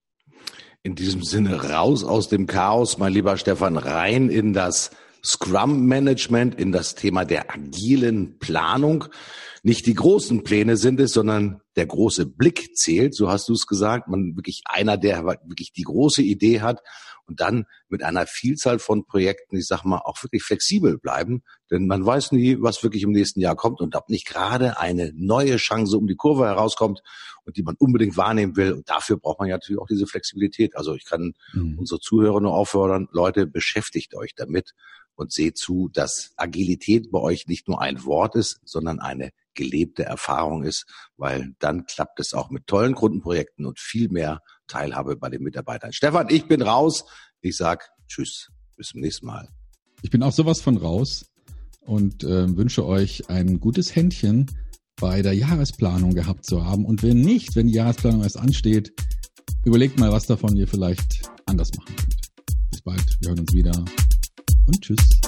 In 0.83 0.94
diesem 0.94 1.22
Sinne 1.22 1.62
raus 1.70 2.03
aus 2.03 2.31
dem 2.31 2.46
Chaos, 2.46 2.96
mein 2.96 3.12
lieber 3.12 3.37
Stefan, 3.37 3.77
rein 3.77 4.31
in 4.31 4.55
das 4.55 4.90
Scrum-Management, 5.22 6.59
in 6.59 6.72
das 6.72 6.94
Thema 6.94 7.27
der 7.27 7.53
agilen 7.53 8.38
Planung. 8.38 9.05
Nicht 9.62 9.85
die 9.85 9.94
großen 9.94 10.44
Pläne 10.44 10.79
sind 10.79 10.98
es, 10.98 11.12
sondern 11.12 11.61
der 11.77 11.85
große 11.85 12.24
Blick 12.24 12.74
zählt, 12.74 13.14
so 13.14 13.29
hast 13.29 13.51
du 13.51 13.53
es 13.53 13.66
gesagt. 13.66 14.09
Man 14.09 14.35
wirklich 14.37 14.62
einer, 14.64 14.96
der 14.96 15.24
wirklich 15.24 15.72
die 15.72 15.83
große 15.83 16.22
Idee 16.22 16.62
hat 16.62 16.81
und 17.29 17.41
dann 17.41 17.67
mit 17.88 18.03
einer 18.03 18.27
Vielzahl 18.27 18.79
von 18.79 19.05
Projekten, 19.05 19.57
ich 19.57 19.67
sag 19.67 19.85
mal, 19.85 19.99
auch 19.99 20.23
wirklich 20.23 20.43
flexibel 20.43 20.99
bleiben. 20.99 21.43
Denn 21.71 21.87
man 21.87 22.05
weiß 22.05 22.33
nie, 22.33 22.57
was 22.61 22.83
wirklich 22.83 23.03
im 23.03 23.12
nächsten 23.12 23.41
Jahr 23.41 23.55
kommt 23.55 23.81
und 23.81 23.95
ob 23.95 24.09
nicht 24.09 24.27
gerade 24.27 24.79
eine 24.81 25.12
neue 25.14 25.57
Chance 25.57 25.97
um 25.99 26.07
die 26.07 26.17
Kurve 26.17 26.47
herauskommt 26.47 27.03
und 27.45 27.57
die 27.57 27.62
man 27.62 27.77
unbedingt 27.79 28.17
wahrnehmen 28.17 28.57
will. 28.57 28.73
Und 28.73 28.88
dafür 28.88 29.19
braucht 29.19 29.38
man 29.38 29.49
ja 29.49 29.57
natürlich 29.57 29.81
auch 29.81 29.87
diese 29.87 30.07
Flexibilität. 30.07 30.77
Also 30.77 30.95
ich 30.95 31.05
kann 31.05 31.35
mhm. 31.53 31.79
unsere 31.79 32.01
Zuhörer 32.01 32.41
nur 32.41 32.55
auffordern, 32.55 33.09
Leute, 33.12 33.47
beschäftigt 33.47 34.14
euch 34.14 34.35
damit 34.35 34.73
und 35.14 35.33
seht 35.33 35.59
zu, 35.59 35.91
dass 35.93 36.33
Agilität 36.37 37.11
bei 37.11 37.19
euch 37.19 37.47
nicht 37.47 37.69
nur 37.69 37.83
ein 37.83 38.05
Wort 38.05 38.37
ist, 38.37 38.61
sondern 38.64 39.01
eine 39.01 39.31
gelebte 39.55 40.05
Erfahrung 40.05 40.62
ist, 40.62 40.87
weil 41.17 41.55
dann 41.59 41.85
klappt 41.85 42.21
es 42.21 42.33
auch 42.33 42.51
mit 42.51 42.69
tollen 42.69 42.95
Kundenprojekten 42.95 43.67
und 43.67 43.81
viel 43.81 44.09
mehr 44.09 44.41
Teilhabe 44.68 45.16
bei 45.16 45.28
den 45.28 45.42
Mitarbeitern. 45.42 45.92
Stefan, 45.92 46.28
ich 46.31 46.46
bin 46.46 46.62
raus. 46.62 47.04
Ich 47.40 47.57
sag 47.57 47.90
Tschüss. 48.07 48.50
Bis 48.76 48.88
zum 48.88 49.00
nächsten 49.00 49.26
Mal. 49.26 49.48
Ich 50.02 50.11
bin 50.11 50.22
auch 50.22 50.33
sowas 50.33 50.61
von 50.61 50.76
raus 50.76 51.26
und 51.81 52.22
äh, 52.22 52.57
wünsche 52.57 52.87
euch 52.87 53.28
ein 53.28 53.59
gutes 53.59 53.96
Händchen 53.96 54.46
bei 55.00 55.22
der 55.22 55.33
Jahresplanung 55.33 56.14
gehabt 56.14 56.44
zu 56.44 56.64
haben. 56.64 56.85
Und 56.85 57.02
wenn 57.02 57.20
nicht, 57.20 57.57
wenn 57.57 57.66
die 57.66 57.74
Jahresplanung 57.74 58.22
erst 58.22 58.37
ansteht, 58.37 58.92
überlegt 59.64 59.98
mal, 59.98 60.12
was 60.12 60.26
davon 60.26 60.57
ihr 60.57 60.68
vielleicht 60.68 61.28
anders 61.46 61.72
machen 61.76 61.96
könnt. 61.96 62.16
Bis 62.70 62.83
bald. 62.83 63.18
Wir 63.20 63.31
hören 63.31 63.40
uns 63.40 63.52
wieder 63.52 63.85
und 64.66 64.81
tschüss. 64.81 65.20